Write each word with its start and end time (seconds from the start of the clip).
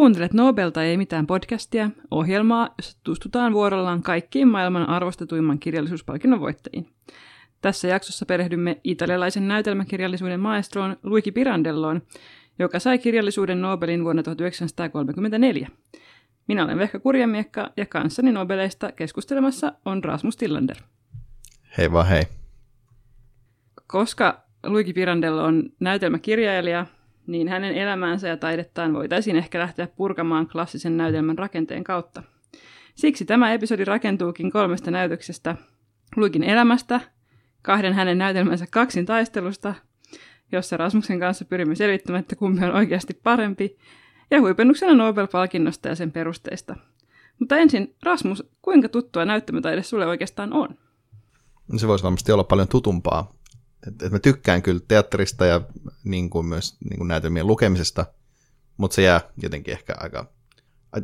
Kuuntelet 0.00 0.32
Nobelta 0.32 0.82
ei 0.82 0.96
mitään 0.96 1.26
podcastia, 1.26 1.90
ohjelmaa, 2.10 2.74
jossa 2.78 2.98
tutustutaan 3.04 3.52
vuorollaan 3.52 4.02
kaikkiin 4.02 4.48
maailman 4.48 4.88
arvostetuimman 4.88 5.58
kirjallisuuspalkinnon 5.58 6.40
voittajiin. 6.40 6.88
Tässä 7.60 7.88
jaksossa 7.88 8.26
perehdymme 8.26 8.80
italialaisen 8.84 9.48
näytelmäkirjallisuuden 9.48 10.40
maestroon 10.40 10.96
Luigi 11.02 11.32
Pirandelloon, 11.32 12.02
joka 12.58 12.78
sai 12.78 12.98
kirjallisuuden 12.98 13.62
Nobelin 13.62 14.04
vuonna 14.04 14.22
1934. 14.22 15.68
Minä 16.48 16.64
olen 16.64 16.78
Vehka 16.78 16.98
Kurjamiekka 16.98 17.70
ja 17.76 17.86
kanssani 17.86 18.32
Nobeleista 18.32 18.92
keskustelemassa 18.92 19.72
on 19.84 20.04
Rasmus 20.04 20.36
Tillander. 20.36 20.76
Hei 21.78 21.92
vaan 21.92 22.06
hei. 22.06 22.22
Koska 23.86 24.42
Luigi 24.66 24.92
Pirandello 24.92 25.44
on 25.44 25.62
näytelmäkirjailija, 25.80 26.86
niin 27.26 27.48
hänen 27.48 27.74
elämäänsä 27.74 28.28
ja 28.28 28.36
taidettaan 28.36 28.92
voitaisiin 28.92 29.36
ehkä 29.36 29.58
lähteä 29.58 29.86
purkamaan 29.86 30.48
klassisen 30.48 30.96
näytelmän 30.96 31.38
rakenteen 31.38 31.84
kautta. 31.84 32.22
Siksi 32.94 33.24
tämä 33.24 33.52
episodi 33.52 33.84
rakentuukin 33.84 34.50
kolmesta 34.50 34.90
näytöksestä. 34.90 35.56
Luikin 36.16 36.42
elämästä, 36.42 37.00
kahden 37.62 37.94
hänen 37.94 38.18
näytelmänsä 38.18 38.66
kaksin 38.70 39.06
taistelusta, 39.06 39.74
jossa 40.52 40.76
Rasmuksen 40.76 41.20
kanssa 41.20 41.44
pyrimme 41.44 41.74
selvittämään, 41.74 42.20
että 42.20 42.36
kumpi 42.36 42.64
on 42.64 42.74
oikeasti 42.74 43.14
parempi, 43.14 43.76
ja 44.30 44.40
huipennuksena 44.40 44.94
Nobel-palkinnosta 44.94 45.88
ja 45.88 45.94
sen 45.94 46.12
perusteista. 46.12 46.76
Mutta 47.38 47.56
ensin, 47.56 47.94
Rasmus, 48.02 48.44
kuinka 48.62 48.88
tuttua 48.88 49.24
näyttämötaide 49.24 49.82
sulle 49.82 50.06
oikeastaan 50.06 50.52
on? 50.52 50.68
Se 51.76 51.88
voisi 51.88 52.04
varmasti 52.04 52.32
olla 52.32 52.44
paljon 52.44 52.68
tutumpaa 52.68 53.32
että 53.86 54.06
et 54.06 54.12
mä 54.12 54.18
tykkään 54.18 54.62
kyllä 54.62 54.80
teatterista 54.88 55.46
ja 55.46 55.60
niin 56.04 56.30
kuin 56.30 56.46
myös 56.46 56.76
niin 56.90 56.98
kuin 56.98 57.08
näytelmien 57.08 57.46
lukemisesta, 57.46 58.06
mutta 58.76 58.94
se 58.94 59.02
jää 59.02 59.20
jotenkin 59.42 59.72
ehkä 59.72 59.94
aika, 60.00 60.26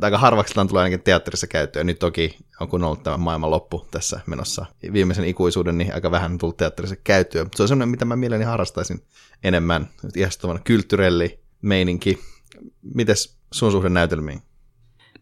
aika 0.01 0.17
harvaksi 0.17 0.53
tulee 0.53 0.83
ainakin 0.83 1.03
teatterissa 1.03 1.47
käyttöön. 1.47 1.85
Nyt 1.85 1.99
toki 1.99 2.37
on 2.59 2.67
kun 2.67 2.83
ollut 2.83 3.03
tämä 3.03 3.17
maailman 3.17 3.51
loppu 3.51 3.87
tässä 3.91 4.19
menossa 4.27 4.65
viimeisen 4.93 5.25
ikuisuuden, 5.25 5.77
niin 5.77 5.93
aika 5.93 6.11
vähän 6.11 6.31
on 6.31 6.37
tullut 6.37 6.57
teatterissa 6.57 6.95
käyttöön. 6.95 7.47
Se 7.55 7.63
on 7.63 7.67
semmoinen, 7.67 7.89
mitä 7.89 8.05
mä 8.05 8.15
mielelläni 8.15 8.45
harrastaisin 8.45 9.03
enemmän. 9.43 9.89
Ihastuvan 10.15 10.63
kyltyrelli 10.63 11.39
meininki. 11.61 12.19
Mites 12.95 13.37
sun 13.51 13.71
suhde 13.71 13.89
näytelmiin? 13.89 14.41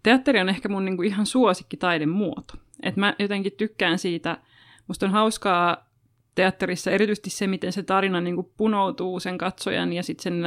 Teatteri 0.03 0.39
on 0.41 0.49
ehkä 0.49 0.69
mun 0.69 0.85
niinku 0.85 1.01
ihan 1.01 1.25
suosikki 1.25 1.77
taidemuoto. 1.77 2.53
Et 2.83 2.95
mä 2.95 3.15
jotenkin 3.19 3.51
tykkään 3.51 3.99
siitä, 3.99 4.37
musta 4.87 5.05
on 5.05 5.11
hauskaa 5.11 5.89
teatterissa 6.35 6.91
erityisesti 6.91 7.29
se, 7.29 7.47
miten 7.47 7.71
se 7.71 7.83
tarina 7.83 8.21
niin 8.21 8.35
kuin 8.35 8.51
punoutuu 8.57 9.19
sen 9.19 9.37
katsojan 9.37 9.93
ja 9.93 10.03
sitten 10.03 10.23
sen 10.23 10.41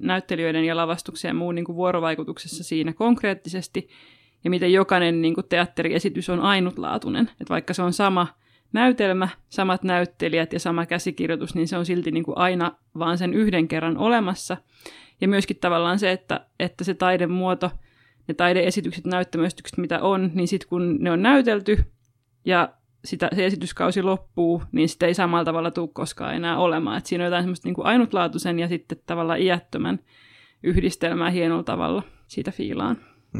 näyttelijöiden 0.00 0.64
ja 0.64 0.76
lavastuksen 0.76 1.28
ja 1.28 1.34
muun 1.34 1.54
niin 1.54 1.64
kuin 1.64 1.76
vuorovaikutuksessa 1.76 2.64
siinä 2.64 2.92
konkreettisesti, 2.92 3.88
ja 4.44 4.50
miten 4.50 4.72
jokainen 4.72 5.22
niin 5.22 5.34
kuin 5.34 5.48
teatteriesitys 5.48 6.30
on 6.30 6.40
ainutlaatuinen. 6.40 7.30
Että 7.40 7.48
vaikka 7.48 7.74
se 7.74 7.82
on 7.82 7.92
sama 7.92 8.26
näytelmä, 8.72 9.28
samat 9.48 9.82
näyttelijät 9.82 10.52
ja 10.52 10.60
sama 10.60 10.86
käsikirjoitus, 10.86 11.54
niin 11.54 11.68
se 11.68 11.76
on 11.76 11.86
silti 11.86 12.10
niin 12.10 12.24
kuin 12.24 12.38
aina 12.38 12.72
vaan 12.98 13.18
sen 13.18 13.34
yhden 13.34 13.68
kerran 13.68 13.98
olemassa. 13.98 14.56
Ja 15.20 15.28
myöskin 15.28 15.56
tavallaan 15.56 15.98
se, 15.98 16.12
että, 16.12 16.46
että 16.60 16.84
se 16.84 16.94
taidemuoto, 16.94 17.70
ne 18.28 18.34
taideesitykset, 18.34 19.04
näyttämöistykset, 19.04 19.78
mitä 19.78 20.00
on, 20.00 20.30
niin 20.34 20.48
sitten 20.48 20.68
kun 20.68 20.96
ne 21.00 21.10
on 21.10 21.22
näytelty 21.22 21.84
ja 22.44 22.68
sitä, 23.04 23.30
se 23.34 23.46
esityskausi 23.46 24.02
loppuu, 24.02 24.62
niin 24.72 24.88
sitä 24.88 25.06
ei 25.06 25.14
samalla 25.14 25.44
tavalla 25.44 25.70
tule 25.70 25.88
koskaan 25.92 26.34
enää 26.34 26.58
olemaan. 26.58 26.98
Et 26.98 27.06
siinä 27.06 27.24
on 27.24 27.26
jotain 27.26 27.42
semmoista 27.42 27.68
niin 27.68 27.74
kuin 27.74 27.86
ainutlaatuisen 27.86 28.58
ja 28.58 28.68
sitten 28.68 28.98
tavallaan 29.06 29.40
iättömän 29.40 29.98
yhdistelmää 30.62 31.30
hienolla 31.30 31.62
tavalla 31.62 32.02
siitä 32.28 32.50
fiilaan. 32.50 32.96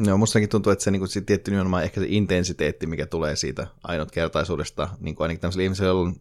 Joo, 0.07 0.19
mustakin 0.19 0.49
tuntuu, 0.49 0.73
että 0.73 0.85
se, 0.85 0.91
niin 0.91 1.01
kuin, 1.01 1.09
se 1.09 1.21
tietty 1.21 1.51
nimenomaan 1.51 1.83
ehkä 1.83 2.01
se 2.01 2.07
intensiteetti, 2.09 2.87
mikä 2.87 3.07
tulee 3.07 3.37
siitä 3.37 3.67
ainutkertaisuudesta, 3.83 4.89
niin 5.01 5.15
kuin 5.15 5.25
ainakin 5.25 5.41
tämmöisellä 5.41 5.65
ihmisellä 5.65 5.93
on 5.93 6.15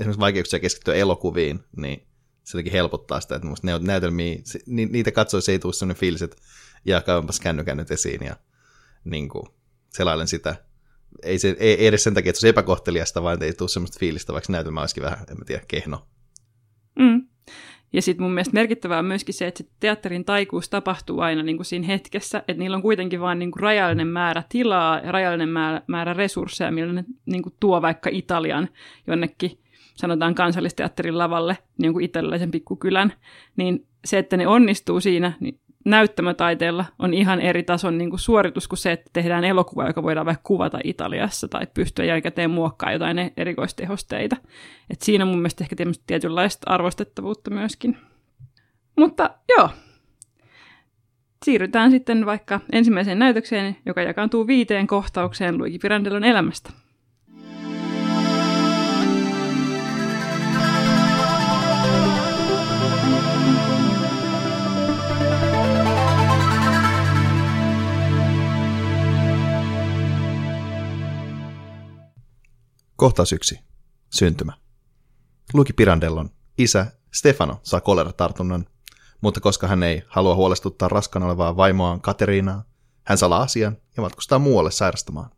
esimerkiksi 0.00 0.20
vaikeuksia 0.20 0.60
keskittyä 0.60 0.94
elokuviin, 0.94 1.60
niin 1.76 2.06
se 2.44 2.58
jotenkin 2.58 2.72
helpottaa 2.72 3.20
sitä, 3.20 3.36
että 3.36 3.48
musta 3.48 3.66
ne 3.66 3.78
näytelmiä, 3.78 4.38
se, 4.44 4.60
ni, 4.66 4.86
niitä 4.86 5.10
katsoisi 5.10 5.52
ei 5.52 5.58
tule 5.58 5.72
sellainen 5.72 6.00
fiilis, 6.00 6.22
että 6.22 6.36
kännykän 7.42 7.76
nyt 7.76 7.90
esiin 7.90 8.24
ja 8.24 8.36
niin 9.04 9.28
kuin, 9.28 9.46
selailen 9.88 10.28
sitä 10.28 10.56
ei, 11.22 11.38
se, 11.38 11.56
ei 11.58 11.86
edes 11.86 12.04
sen 12.04 12.14
takia, 12.14 12.30
että 12.30 12.40
se 12.40 12.46
on 12.46 12.50
epäkohteliasta, 12.50 13.22
vaan 13.22 13.42
ei 13.42 13.52
tule 13.52 13.68
semmoista 13.68 14.00
fiilistä, 14.00 14.32
vaikka 14.32 14.52
näytelmä 14.52 14.80
olisikin 14.80 15.02
vähän, 15.02 15.18
en 15.30 15.38
mä 15.38 15.44
tiedä, 15.44 15.62
kehno. 15.68 16.06
Mm. 16.98 17.26
Ja 17.92 18.02
sitten 18.02 18.24
mun 18.24 18.32
mielestä 18.32 18.54
merkittävää 18.54 18.98
on 18.98 19.04
myöskin 19.04 19.34
se, 19.34 19.46
että 19.46 19.64
teatterin 19.80 20.24
taikuus 20.24 20.68
tapahtuu 20.68 21.20
aina 21.20 21.42
niin 21.42 21.56
kuin 21.56 21.66
siinä 21.66 21.86
hetkessä, 21.86 22.38
että 22.38 22.60
niillä 22.60 22.76
on 22.76 22.82
kuitenkin 22.82 23.20
vain 23.20 23.38
niin 23.38 23.50
kuin 23.50 23.60
rajallinen 23.60 24.06
määrä 24.06 24.42
tilaa 24.48 24.98
ja 24.98 25.12
rajallinen 25.12 25.48
määrä, 25.48 25.82
määrä 25.86 26.12
resursseja, 26.12 26.70
millä 26.70 26.92
ne 26.92 27.04
niin 27.26 27.42
kuin 27.42 27.54
tuo 27.60 27.82
vaikka 27.82 28.10
Italian 28.12 28.68
jonnekin, 29.06 29.58
sanotaan 29.94 30.34
kansallisteatterin 30.34 31.18
lavalle, 31.18 31.58
niin 31.78 31.92
kuin 31.92 32.04
italialaisen 32.04 32.50
pikkukylän, 32.50 33.12
niin 33.56 33.86
se, 34.04 34.18
että 34.18 34.36
ne 34.36 34.46
onnistuu 34.46 35.00
siinä, 35.00 35.32
niin 35.40 35.60
näyttämötaiteella 35.84 36.84
on 36.98 37.14
ihan 37.14 37.40
eri 37.40 37.62
tason 37.62 37.98
niin 37.98 38.10
kuin 38.10 38.20
suoritus 38.20 38.68
kuin 38.68 38.78
se, 38.78 38.92
että 38.92 39.10
tehdään 39.12 39.44
elokuva, 39.44 39.86
joka 39.86 40.02
voidaan 40.02 40.26
vaikka 40.26 40.42
kuvata 40.44 40.78
Italiassa 40.84 41.48
tai 41.48 41.66
pystyä 41.74 42.04
jälkikäteen 42.04 42.50
muokkaa 42.50 42.92
jotain 42.92 43.32
erikoistehosteita. 43.36 44.36
Et 44.90 45.02
siinä 45.02 45.24
mun 45.24 45.38
mielestä 45.38 45.64
ehkä 45.64 45.76
tietynlaista 46.06 46.70
arvostettavuutta 46.70 47.50
myöskin. 47.50 47.96
Mutta 48.96 49.30
joo, 49.58 49.70
siirrytään 51.44 51.90
sitten 51.90 52.26
vaikka 52.26 52.60
ensimmäiseen 52.72 53.18
näytökseen, 53.18 53.76
joka 53.86 54.02
jakaantuu 54.02 54.46
viiteen 54.46 54.86
kohtaukseen 54.86 55.58
Luigi 55.58 55.78
Pirandellon 55.78 56.24
elämästä. 56.24 56.70
Kohtaus 73.02 73.32
yksi. 73.32 73.60
Syntymä. 74.10 74.52
Luki 75.54 75.72
Pirandellon 75.72 76.30
isä 76.58 76.86
Stefano 77.12 77.60
saa 77.62 77.80
koleratartunnan, 77.80 78.66
mutta 79.20 79.40
koska 79.40 79.66
hän 79.66 79.82
ei 79.82 80.02
halua 80.08 80.34
huolestuttaa 80.34 80.88
raskana 80.88 81.26
olevaa 81.26 81.56
vaimoaan 81.56 82.00
Kateriinaa, 82.00 82.64
hän 83.04 83.18
salaa 83.18 83.42
asian 83.42 83.76
ja 83.96 84.02
matkustaa 84.02 84.38
muualle 84.38 84.70
sairastamaan. 84.70 85.30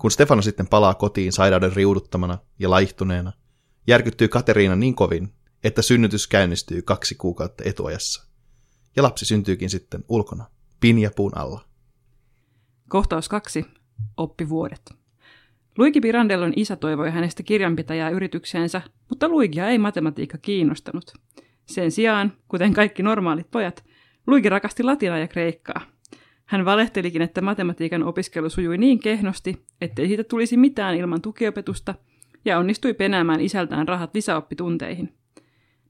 Kun 0.00 0.10
Stefano 0.10 0.42
sitten 0.42 0.66
palaa 0.66 0.94
kotiin 0.94 1.32
sairauden 1.32 1.72
riuduttamana 1.72 2.38
ja 2.58 2.70
laihtuneena, 2.70 3.32
järkyttyy 3.86 4.28
Kateriina 4.28 4.76
niin 4.76 4.94
kovin, 4.94 5.34
että 5.64 5.82
synnytys 5.82 6.26
käynnistyy 6.26 6.82
kaksi 6.82 7.14
kuukautta 7.14 7.64
etuajassa. 7.66 8.26
Ja 8.96 9.02
lapsi 9.02 9.24
syntyykin 9.24 9.70
sitten 9.70 10.04
ulkona, 10.08 10.50
pinjapuun 10.80 11.38
alla. 11.38 11.64
Kohtaus 12.88 13.28
kaksi. 13.28 13.64
Oppivuodet. 14.16 15.05
Luigi 15.78 16.00
Pirandellon 16.00 16.52
isä 16.56 16.76
toivoi 16.76 17.10
hänestä 17.10 17.42
kirjanpitäjää 17.42 18.10
yritykseensä, 18.10 18.82
mutta 19.08 19.28
Luigia 19.28 19.68
ei 19.68 19.78
matematiikka 19.78 20.38
kiinnostanut. 20.38 21.12
Sen 21.66 21.90
sijaan, 21.90 22.32
kuten 22.48 22.72
kaikki 22.72 23.02
normaalit 23.02 23.50
pojat, 23.50 23.84
Luigi 24.26 24.48
rakasti 24.48 24.82
latinaa 24.82 25.18
ja 25.18 25.28
kreikkaa. 25.28 25.80
Hän 26.44 26.64
valehtelikin, 26.64 27.22
että 27.22 27.40
matematiikan 27.40 28.02
opiskelu 28.02 28.50
sujui 28.50 28.78
niin 28.78 28.98
kehnosti, 28.98 29.66
ettei 29.80 30.06
siitä 30.06 30.24
tulisi 30.24 30.56
mitään 30.56 30.96
ilman 30.96 31.22
tukiopetusta, 31.22 31.94
ja 32.44 32.58
onnistui 32.58 32.94
penäämään 32.94 33.40
isältään 33.40 33.88
rahat 33.88 34.14
lisäoppitunteihin. 34.14 35.12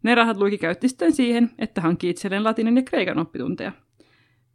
Ne 0.03 0.15
rahat 0.15 0.37
Luigi 0.37 0.59
käytti 0.59 0.89
sitten 0.89 1.13
siihen, 1.13 1.51
että 1.59 1.81
hankki 1.81 2.11
itselleen 2.11 2.45
latinen 2.45 2.77
ja 2.77 2.83
kreikan 2.83 3.19
oppitunteja. 3.19 3.73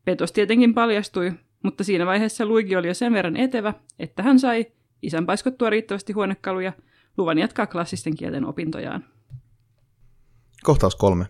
Petos 0.05 0.31
tietenkin 0.31 0.73
paljastui, 0.73 1.31
mutta 1.63 1.83
siinä 1.83 2.05
vaiheessa 2.05 2.45
Luigi 2.45 2.75
oli 2.75 2.87
jo 2.87 2.93
sen 2.93 3.13
verran 3.13 3.37
etevä, 3.37 3.73
että 3.99 4.23
hän 4.23 4.39
sai 4.39 4.65
isän 5.01 5.25
paiskottua 5.25 5.69
riittävästi 5.69 6.13
huonekaluja, 6.13 6.73
luvan 7.17 7.37
jatkaa 7.37 7.67
klassisten 7.67 8.15
kielten 8.15 8.45
opintojaan. 8.45 9.05
Kohtaus 10.63 10.95
kolme. 10.95 11.25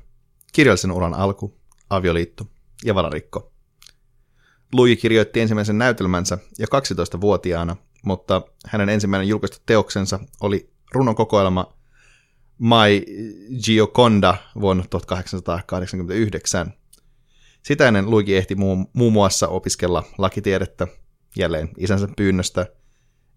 Kirjallisen 0.54 0.92
uran 0.92 1.14
alku, 1.14 1.58
avioliitto 1.90 2.46
ja 2.84 2.96
valarikko. 2.96 3.52
Luigi 4.74 4.96
kirjoitti 4.96 5.40
ensimmäisen 5.40 5.78
näytelmänsä 5.78 6.38
jo 6.60 6.68
12-vuotiaana, 6.68 7.76
mutta 8.04 8.42
hänen 8.66 8.90
ensimmäinen 8.90 9.28
julkaistu 9.28 9.58
teoksensa 9.66 10.20
oli 10.42 10.70
runokokoelma 10.92 11.74
My 12.60 13.06
Gioconda 13.66 14.36
vuonna 14.62 14.84
1889. 14.90 16.74
Sitä 17.64 17.88
ennen 17.88 18.10
Luigi 18.10 18.36
ehti 18.36 18.56
muun 18.94 19.14
muassa 19.14 19.48
opiskella 19.48 20.04
lakitiedettä, 20.18 20.88
jälleen 21.38 21.70
isänsä 21.78 22.08
pyynnöstä– 22.18 22.66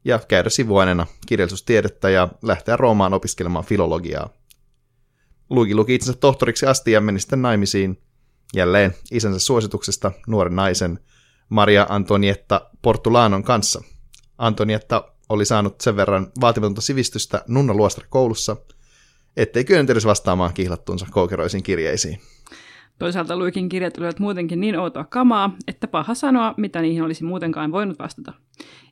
ja 0.04 0.18
käydä 0.28 0.50
sivuaineena 0.50 1.06
kirjallisuustiedettä 1.26 2.10
ja 2.10 2.28
lähteä 2.42 2.76
Roomaan 2.76 3.14
opiskelemaan 3.14 3.64
filologiaa. 3.64 4.30
Luigi 5.50 5.74
luki 5.74 5.94
itsensä 5.94 6.20
tohtoriksi 6.20 6.66
asti 6.66 6.92
ja 6.92 7.00
meni 7.00 7.20
sitten 7.20 7.42
naimisiin, 7.42 8.02
jälleen 8.54 8.94
isänsä 9.10 9.38
suosituksesta 9.38 10.12
nuoren 10.26 10.56
naisen, 10.56 11.00
Maria 11.48 11.86
Antonietta 11.88 12.70
Portulanon 12.82 13.42
kanssa. 13.42 13.82
Antonietta 14.38 15.12
oli 15.28 15.44
saanut 15.44 15.80
sen 15.80 15.96
verran 15.96 16.32
vaatimatonta 16.40 16.80
sivistystä 16.80 17.44
Nunna 17.48 17.74
koulussa, 18.08 18.56
ettei 19.36 19.64
kyennyt 19.64 19.90
edes 19.90 20.04
vastaamaan 20.04 20.54
kihlattuunsa 20.54 21.06
koukeroisiin 21.10 21.62
kirjeisiin. 21.62 22.20
Toisaalta 22.98 23.36
Luikin 23.36 23.68
kirjat 23.68 23.98
olivat 23.98 24.18
muutenkin 24.18 24.60
niin 24.60 24.78
outoa 24.78 25.04
kamaa, 25.04 25.56
että 25.68 25.88
paha 25.88 26.14
sanoa, 26.14 26.54
mitä 26.56 26.82
niihin 26.82 27.02
olisi 27.02 27.24
muutenkaan 27.24 27.72
voinut 27.72 27.98
vastata. 27.98 28.32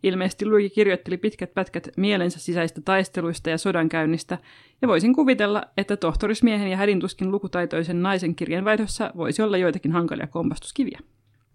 Ilmeisesti 0.02 0.46
Luiki 0.46 0.70
kirjoitteli 0.70 1.16
pitkät 1.16 1.54
pätkät 1.54 1.88
mielensä 1.96 2.38
sisäistä 2.38 2.80
taisteluista 2.80 3.50
ja 3.50 3.58
sodankäynnistä, 3.58 4.38
ja 4.82 4.88
voisin 4.88 5.14
kuvitella, 5.14 5.62
että 5.76 5.96
tohtorismiehen 5.96 6.70
ja 6.70 6.76
hädintuskin 6.76 7.30
lukutaitoisen 7.30 8.02
naisen 8.02 8.34
kirjanvaihdossa 8.34 9.10
voisi 9.16 9.42
olla 9.42 9.56
joitakin 9.56 9.92
hankalia 9.92 10.26
kompastuskiviä. 10.26 11.00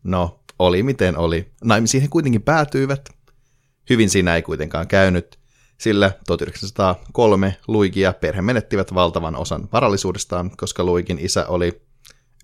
No, 0.03 0.39
oli 0.59 0.83
miten 0.83 1.17
oli. 1.17 1.47
Naimisiin 1.63 2.01
he 2.01 2.07
kuitenkin 2.07 2.41
päätyivät. 2.41 3.09
Hyvin 3.89 4.09
siinä 4.09 4.35
ei 4.35 4.41
kuitenkaan 4.41 4.87
käynyt, 4.87 5.39
sillä 5.77 6.11
1903 6.27 7.55
Luigi 7.67 7.99
ja 7.99 8.13
perhe 8.13 8.41
menettivät 8.41 8.93
valtavan 8.93 9.35
osan 9.35 9.69
varallisuudestaan, 9.73 10.51
koska 10.57 10.83
Luikin 10.83 11.19
isä 11.19 11.45
oli 11.47 11.86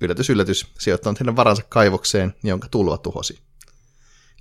yllätys 0.04 0.30
yllätys, 0.30 0.68
sijoittanut 0.80 1.20
heidän 1.20 1.36
varansa 1.36 1.64
kaivokseen, 1.70 2.36
jonka 2.44 2.68
tulva 2.72 2.98
tuhosi. 2.98 3.40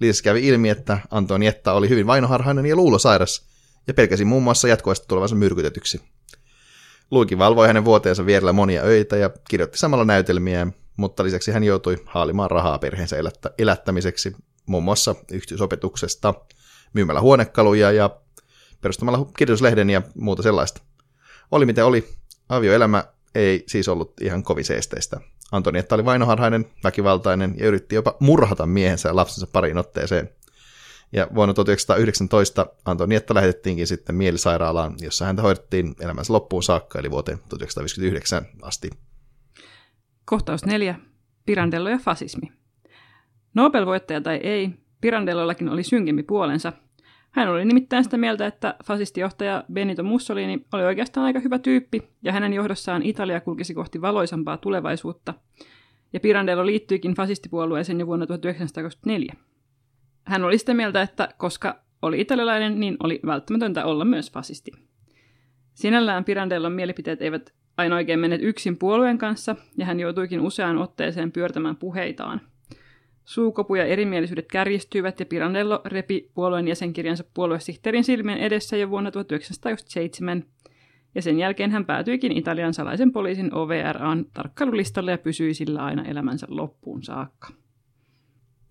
Lisäksi 0.01 0.23
kävi 0.23 0.49
ilmi, 0.49 0.69
että 0.69 0.99
Antonietta 1.11 1.73
oli 1.73 1.89
hyvin 1.89 2.07
vainoharhainen 2.07 2.67
ja 2.67 2.77
luulosairas, 2.77 3.47
ja 3.87 3.95
pelkäsi 3.95 4.25
muun 4.25 4.43
muassa 4.43 4.69
jatkuvasti 4.69 5.07
tulevansa 5.09 5.35
myrkytetyksi. 5.35 6.01
Luiki 7.11 7.39
valvoi 7.39 7.67
hänen 7.67 7.85
vuoteensa 7.85 8.27
vierellä 8.27 8.53
monia 8.53 8.83
öitä 8.83 9.17
ja 9.17 9.31
kirjoitti 9.49 9.79
samalla 9.79 10.05
näytelmiä, 10.05 10.67
mutta 10.97 11.25
lisäksi 11.25 11.53
hän 11.53 11.65
joutui 11.65 11.97
haalimaan 12.07 12.51
rahaa 12.51 12.79
perheensä 12.79 13.17
elättä- 13.17 13.55
elättämiseksi, 13.59 14.37
muun 14.67 14.83
muassa 14.83 15.15
yksityisopetuksesta, 15.33 16.35
myymällä 16.93 17.21
huonekaluja 17.21 17.93
ja 17.93 18.11
perustamalla 18.81 19.27
kirjoituslehden 19.37 19.91
ja 19.91 20.03
muuta 20.15 20.43
sellaista. 20.43 20.83
Oli 21.51 21.67
miten 21.67 21.85
oli, 21.85 22.09
avioelämä 22.49 23.05
ei 23.35 23.65
siis 23.67 23.89
ollut 23.89 24.21
ihan 24.21 24.43
kovin 24.43 24.65
seesteistä. 24.65 25.21
Antonietta 25.53 25.95
oli 25.95 26.05
vainoharhainen, 26.05 26.67
väkivaltainen 26.85 27.55
ja 27.59 27.67
yritti 27.67 27.95
jopa 27.95 28.17
murhata 28.21 28.67
miehensä 28.67 29.09
ja 29.09 29.17
lapsensa 29.17 29.47
pariin 29.53 29.79
otteeseen. 29.79 30.31
Ja 31.13 31.29
vuonna 31.35 31.55
1919 31.55 32.67
Antonietta 32.85 33.35
lähetettiinkin 33.35 33.87
sitten 33.87 34.15
mielisairaalaan, 34.15 34.95
jossa 35.01 35.25
häntä 35.25 35.43
hoidettiin 35.43 35.95
elämänsä 36.01 36.33
loppuun 36.33 36.63
saakka, 36.63 36.99
eli 36.99 37.11
vuoteen 37.11 37.39
1959 37.39 38.47
asti. 38.63 38.91
Kohtaus 40.25 40.65
neljä. 40.65 40.95
Pirandello 41.47 41.91
ja 41.91 41.99
fasismi. 41.99 42.53
Nobel-voittaja 43.55 44.21
tai 44.21 44.37
ei, 44.37 44.71
Pirandellollakin 45.01 45.69
oli 45.69 45.83
synkempi 45.83 46.23
puolensa. 46.23 46.73
Hän 47.33 47.49
oli 47.49 47.65
nimittäin 47.65 48.05
sitä 48.05 48.17
mieltä, 48.17 48.47
että 48.47 48.75
fasistijohtaja 48.85 49.65
Benito 49.73 50.03
Mussolini 50.03 50.67
oli 50.73 50.85
oikeastaan 50.85 51.27
aika 51.27 51.41
hyvä 51.41 51.59
tyyppi, 51.59 52.03
ja 52.23 52.33
hänen 52.33 52.53
johdossaan 52.53 53.03
Italia 53.03 53.41
kulkisi 53.41 53.75
kohti 53.75 54.01
valoisampaa 54.01 54.57
tulevaisuutta. 54.57 55.35
Ja 56.13 56.21
Pirandello 56.21 56.67
liittyikin 56.67 57.15
fasistipuolueeseen 57.15 58.01
jo 58.01 58.07
vuonna 58.07 58.27
1924. 58.27 59.35
Hän 60.25 60.45
oli 60.45 60.59
sitä 60.59 60.75
mieltä, 60.75 61.03
että 61.03 61.29
koska 61.37 61.81
oli 62.03 62.21
italialainen, 62.21 62.81
niin 62.81 62.97
oli 63.03 63.21
välttämätöntä 63.27 63.85
olla 63.85 64.05
myös 64.05 64.33
fasisti. 64.33 64.71
Sinällään 65.75 66.25
Pirandellon 66.25 66.73
mielipiteet 66.73 67.23
eivät 67.23 67.55
aina 67.77 67.97
oikein 67.97 68.21
menneet 68.21 68.43
yksin 68.43 68.79
puolueen 68.79 69.19
kanssa, 69.19 69.57
ja 69.77 69.87
hän 69.87 70.01
joutuikin 70.01 70.41
useaan 70.41 70.79
otteeseen 70.79 71.33
pyörtämään 71.33 71.77
puheitaan. 71.77 72.41
Suukopu 73.25 73.75
ja 73.75 73.85
erimielisyydet 73.85 74.47
kärjistyivät 74.49 75.21
ja 75.21 75.27
Pirandello 75.27 75.83
repi 75.85 76.31
puolueen 76.35 76.69
jäsenkirjansa 76.69 77.25
puoluesihteerin 77.35 78.05
silmien 78.05 78.39
edessä 78.39 78.77
jo 78.77 78.91
vuonna 78.91 79.11
1907, 79.11 80.45
ja 81.15 81.23
sen 81.23 81.39
jälkeen 81.39 81.71
hän 81.71 81.87
päätyikin 81.87 82.33
Italian 82.33 82.75
salaisen 82.75 83.13
poliisin 83.13 83.55
OVRAn 83.55 84.25
tarkkailulistalle 84.33 85.11
ja 85.11 85.19
pysyi 85.19 85.55
sillä 85.55 85.85
aina 85.85 86.05
elämänsä 86.05 86.47
loppuun 86.51 87.03
saakka. 87.03 87.49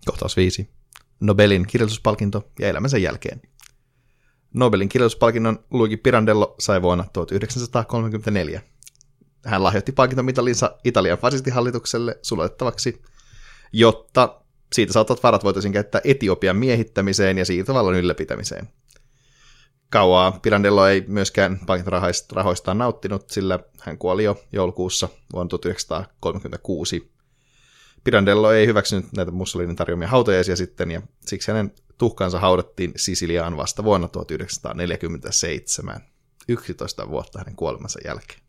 Kohtaus 0.06 0.36
5. 0.36 0.68
Nobelin 1.20 1.66
kirjallisuuspalkinto 1.66 2.50
ja 2.58 2.68
elämänsä 2.68 2.98
jälkeen. 2.98 3.40
Nobelin 4.54 4.88
kirjallisuuspalkinnon 4.88 5.64
Luigi 5.70 5.96
Pirandello 5.96 6.54
sai 6.58 6.82
vuonna 6.82 7.04
1934. 7.12 8.62
Hän 9.44 9.62
lahjoitti 9.62 9.92
palkintomitalinsa 9.92 10.78
Italian 10.84 11.18
fasistihallitukselle 11.18 12.18
sulatettavaksi, 12.22 13.02
jotta 13.72 14.41
siitä 14.72 14.92
saatat 14.92 15.22
varat 15.22 15.44
voitaisiin 15.44 15.72
käyttää 15.72 16.00
Etiopian 16.04 16.56
miehittämiseen 16.56 17.38
ja 17.38 17.44
siirtovallan 17.44 17.94
ylläpitämiseen. 17.94 18.68
Kauaa 19.90 20.38
Pirandello 20.42 20.86
ei 20.86 21.04
myöskään 21.06 21.60
palkintorahoistaan 21.66 22.78
nauttinut, 22.78 23.30
sillä 23.30 23.58
hän 23.80 23.98
kuoli 23.98 24.24
jo 24.24 24.42
joulukuussa 24.52 25.08
vuonna 25.32 25.48
1936. 25.48 27.12
Pirandello 28.04 28.52
ei 28.52 28.66
hyväksynyt 28.66 29.12
näitä 29.16 29.30
Mussolinin 29.32 29.76
tarjoamia 29.76 30.08
hautajaisia 30.08 30.56
sitten, 30.56 30.90
ja 30.90 31.02
siksi 31.26 31.50
hänen 31.50 31.72
tuhkansa 31.98 32.40
haudattiin 32.40 32.92
Sisiliaan 32.96 33.56
vasta 33.56 33.84
vuonna 33.84 34.08
1947, 34.08 36.00
11 36.48 37.08
vuotta 37.08 37.38
hänen 37.38 37.56
kuolemansa 37.56 37.98
jälkeen. 38.04 38.41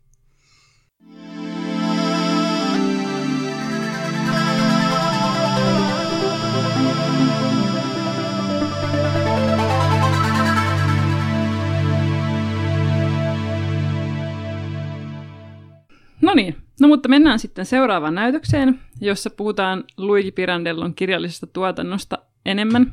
No 16.34 16.36
niin, 16.36 16.56
no 16.80 16.88
mutta 16.88 17.08
mennään 17.08 17.38
sitten 17.38 17.66
seuraavaan 17.66 18.14
näytökseen, 18.14 18.80
jossa 19.00 19.30
puhutaan 19.30 19.84
Luigi 19.96 20.32
Pirandellon 20.32 20.94
kirjallisesta 20.94 21.46
tuotannosta 21.46 22.18
enemmän. 22.46 22.92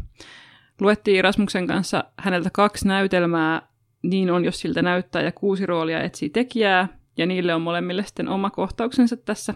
Luettiin 0.82 1.24
Rasmuksen 1.24 1.68
kanssa 1.68 2.04
häneltä 2.18 2.50
kaksi 2.54 2.88
näytelmää, 2.88 3.68
niin 4.04 4.32
on 4.32 4.46
jos 4.46 4.60
siltä 4.60 4.82
näyttää, 4.82 5.22
ja 5.22 5.32
kuusi 5.32 5.66
roolia 5.66 6.04
etsii 6.04 6.30
tekijää, 6.30 6.88
ja 7.18 7.26
niille 7.26 7.56
on 7.56 7.62
molemmille 7.62 8.04
sitten 8.04 8.30
oma 8.30 8.50
kohtauksensa 8.50 9.18
tässä. 9.18 9.54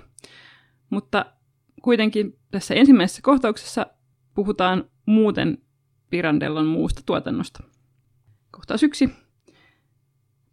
Mutta 0.89 1.25
kuitenkin 1.81 2.39
tässä 2.51 2.73
ensimmäisessä 2.73 3.21
kohtauksessa 3.21 3.85
puhutaan 4.33 4.89
muuten 5.05 5.57
Pirandellon 6.09 6.65
muusta 6.65 7.01
tuotannosta. 7.05 7.63
Kohtaus 8.51 8.83
yksi. 8.83 9.09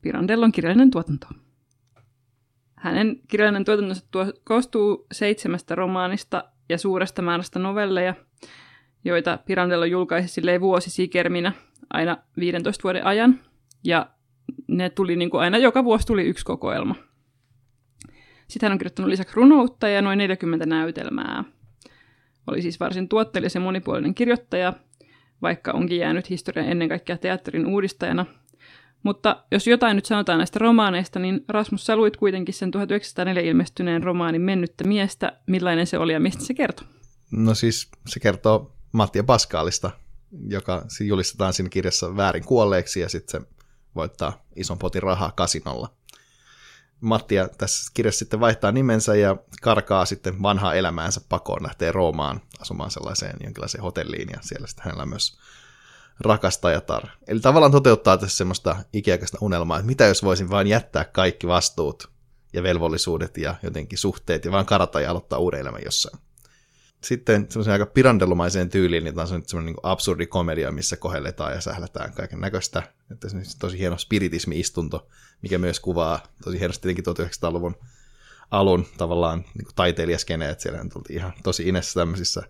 Pirandellon 0.03 0.53
kirjallinen 0.53 0.91
tuotanto. 0.91 1.27
Hänen 2.83 3.17
kirjallinen 3.29 3.65
tuotantonsa 3.65 4.07
tuo, 4.11 4.27
koostuu 4.45 5.07
seitsemästä 5.13 5.75
romaanista 5.75 6.45
ja 6.69 6.79
suuresta 6.79 7.23
määrästä 7.23 7.59
novelleja, 7.59 8.15
joita 9.05 9.39
Pirandello 9.47 9.85
julkaisi 9.85 10.29
silleen 10.29 10.61
vuosisikerminä 10.61 11.53
aina 11.91 12.17
15 12.41 12.83
vuoden 12.83 13.07
ajan. 13.07 13.41
Ja 13.85 14.07
ne 14.69 14.91
tuli 14.91 15.17
niin 15.17 15.31
kuin 15.31 15.41
aina, 15.41 15.59
joka 15.59 15.85
vuosi 15.85 16.07
tuli 16.07 16.23
yksi 16.23 16.45
kokoelma. 16.45 16.95
Sitten 18.49 18.67
hän 18.67 18.73
on 18.73 18.79
kirjoittanut 18.79 19.11
lisäksi 19.11 19.37
runoutta 19.37 19.89
ja 19.89 20.03
noin 20.03 20.19
40 20.19 20.67
näytelmää. 20.67 21.45
Oli 22.47 22.63
siis 22.63 22.81
varsin 22.81 23.09
tuotteellisen 23.09 23.63
monipuolinen 23.63 24.15
kirjoittaja, 24.15 24.73
vaikka 25.43 25.73
onkin 25.73 25.99
jäänyt 25.99 26.31
historian 26.31 26.69
ennen 26.69 26.89
kaikkea 26.89 27.19
teatterin 27.19 27.67
uudistajana– 27.67 28.27
mutta 29.03 29.45
jos 29.51 29.67
jotain 29.67 29.97
nyt 29.97 30.07
sanotaan 30.07 30.39
näistä 30.39 30.59
romaaneista, 30.59 31.19
niin 31.19 31.45
Rasmus, 31.49 31.87
sä 31.87 31.97
luit 31.97 32.17
kuitenkin 32.17 32.55
sen 32.55 32.71
1904 32.71 33.43
ilmestyneen 33.51 34.03
romaanin 34.03 34.43
Mennyttä 34.43 34.85
miestä. 34.85 35.39
Millainen 35.47 35.87
se 35.87 35.99
oli 35.99 36.13
ja 36.13 36.21
mistä 36.21 36.45
se 36.45 36.55
kertoo? 36.55 36.87
No 37.31 37.55
siis 37.55 37.89
se 38.07 38.21
kertoo 38.21 38.73
Mattia 38.93 39.25
Paskaalista, 39.25 39.91
joka 40.49 40.87
julistetaan 41.01 41.53
siinä 41.53 41.69
kirjassa 41.69 42.17
väärin 42.17 42.45
kuolleeksi 42.45 43.01
ja 43.01 43.09
sitten 43.09 43.41
se 43.41 43.47
voittaa 43.95 44.45
ison 44.57 44.79
potin 44.79 45.03
rahaa 45.03 45.33
kasinolla. 45.33 45.93
Mattia 47.01 47.49
tässä 47.49 47.91
kirjassa 47.95 48.19
sitten 48.19 48.41
vaihtaa 48.41 48.73
nimensä 48.73 49.15
ja 49.15 49.37
karkaa 49.63 50.05
sitten 50.05 50.43
vanhaa 50.43 50.75
elämäänsä 50.75 51.21
pakoon, 51.29 51.63
lähtee 51.63 51.93
Roomaan 51.93 52.41
asumaan 52.61 52.91
sellaiseen 52.91 53.37
jonkinlaiseen 53.45 53.83
hotelliin 53.83 54.29
ja 54.33 54.39
siellä 54.43 54.67
sitten 54.67 54.85
hänellä 54.85 55.03
on 55.03 55.09
myös 55.09 55.39
rakastajatar. 56.21 57.09
Eli 57.27 57.41
tavallaan 57.41 57.73
toteuttaa 57.73 58.17
tässä 58.17 58.37
semmoista 58.37 58.77
ikiaikaista 58.93 59.39
unelmaa, 59.41 59.79
että 59.79 59.87
mitä 59.87 60.07
jos 60.07 60.23
voisin 60.23 60.51
vain 60.51 60.67
jättää 60.67 61.05
kaikki 61.05 61.47
vastuut 61.47 62.11
ja 62.53 62.63
velvollisuudet 62.63 63.39
ja 63.39 63.55
jotenkin 63.63 63.99
suhteet 63.99 64.45
ja 64.45 64.53
vaan 64.53 64.67
karata 64.67 65.01
ja 65.01 65.11
aloittaa 65.11 65.39
uuden 65.39 65.61
elämän 65.61 65.83
jossain. 65.85 66.19
Sitten 67.01 67.47
semmoisen 67.49 67.73
aika 67.73 67.87
pirandellumaiseen 67.87 68.69
tyyliin, 68.69 69.05
niin 69.05 69.15
tämä 69.15 69.23
on 69.23 69.43
semmoinen 69.47 69.73
niin 69.75 69.81
absurdi 69.83 70.27
komedia, 70.27 70.73
missä 70.73 70.97
kohelletaan 70.97 71.53
ja 71.53 71.61
sählätään 71.61 72.13
kaiken 72.13 72.41
näköistä. 72.41 72.83
Että 73.11 73.29
on 73.35 73.43
tosi 73.59 73.79
hieno 73.79 73.99
spiritismi-istunto, 73.99 75.07
mikä 75.43 75.59
myös 75.59 75.81
kuvaa 75.81 76.23
tosi 76.45 76.59
hienosti 76.59 76.83
tietenkin 76.83 77.27
1900-luvun 77.27 77.77
alun 78.51 78.87
tavallaan 78.99 79.45
niin 79.55 79.67
taiteilijaskeneet. 79.75 80.61
Siellä 80.61 80.85
tultiin 80.93 81.19
ihan 81.19 81.33
tosi 81.43 81.69
inessä 81.69 82.01
tämmöisissä 82.01 82.43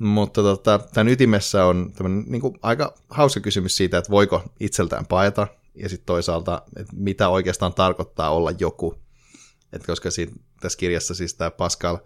Mutta 0.00 0.42
tota, 0.42 0.80
tämän 0.94 1.08
ytimessä 1.08 1.64
on 1.64 1.92
niin 2.26 2.40
kuin 2.40 2.58
aika 2.62 2.94
hauska 3.10 3.40
kysymys 3.40 3.76
siitä, 3.76 3.98
että 3.98 4.10
voiko 4.10 4.42
itseltään 4.60 5.06
paeta, 5.06 5.46
ja 5.74 5.88
sitten 5.88 6.06
toisaalta, 6.06 6.62
että 6.76 6.92
mitä 6.96 7.28
oikeastaan 7.28 7.74
tarkoittaa 7.74 8.30
olla 8.30 8.50
joku. 8.58 8.94
Et 9.72 9.86
koska 9.86 10.10
siinä, 10.10 10.32
tässä 10.60 10.78
kirjassa 10.78 11.14
siis 11.14 11.34
tämä 11.34 11.50
Pascal, 11.50 11.98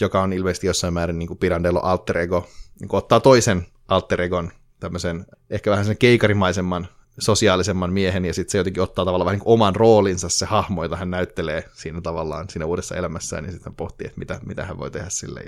joka 0.00 0.22
on 0.22 0.32
ilmeisesti 0.32 0.66
jossain 0.66 0.94
määrin 0.94 1.18
niin 1.18 1.26
kuin 1.26 1.38
Pirandello 1.38 1.80
alter 1.80 2.18
ego, 2.18 2.48
niin 2.80 2.88
kuin 2.88 2.98
ottaa 2.98 3.20
toisen 3.20 3.66
alter 3.88 4.20
egon, 4.20 4.50
tämmöisen 4.80 5.26
ehkä 5.50 5.70
vähän 5.70 5.84
sen 5.84 5.98
keikarimaisemman, 5.98 6.88
sosiaalisemman 7.18 7.92
miehen, 7.92 8.24
ja 8.24 8.34
sitten 8.34 8.52
se 8.52 8.58
jotenkin 8.58 8.82
ottaa 8.82 9.04
tavallaan 9.04 9.26
vähän 9.26 9.38
niin 9.38 9.48
oman 9.48 9.76
roolinsa 9.76 10.28
se 10.28 10.46
hahmo, 10.46 10.82
jota 10.82 10.96
hän 10.96 11.10
näyttelee 11.10 11.64
siinä 11.72 12.00
tavallaan 12.00 12.50
siinä 12.50 12.66
uudessa 12.66 12.96
elämässään, 12.96 13.44
niin 13.44 13.52
sitten 13.52 13.70
hän 13.70 13.76
pohtii, 13.76 14.06
että 14.06 14.18
mitä, 14.18 14.40
mitä 14.46 14.64
hän 14.64 14.78
voi 14.78 14.90
tehdä 14.90 15.08
sille. 15.08 15.44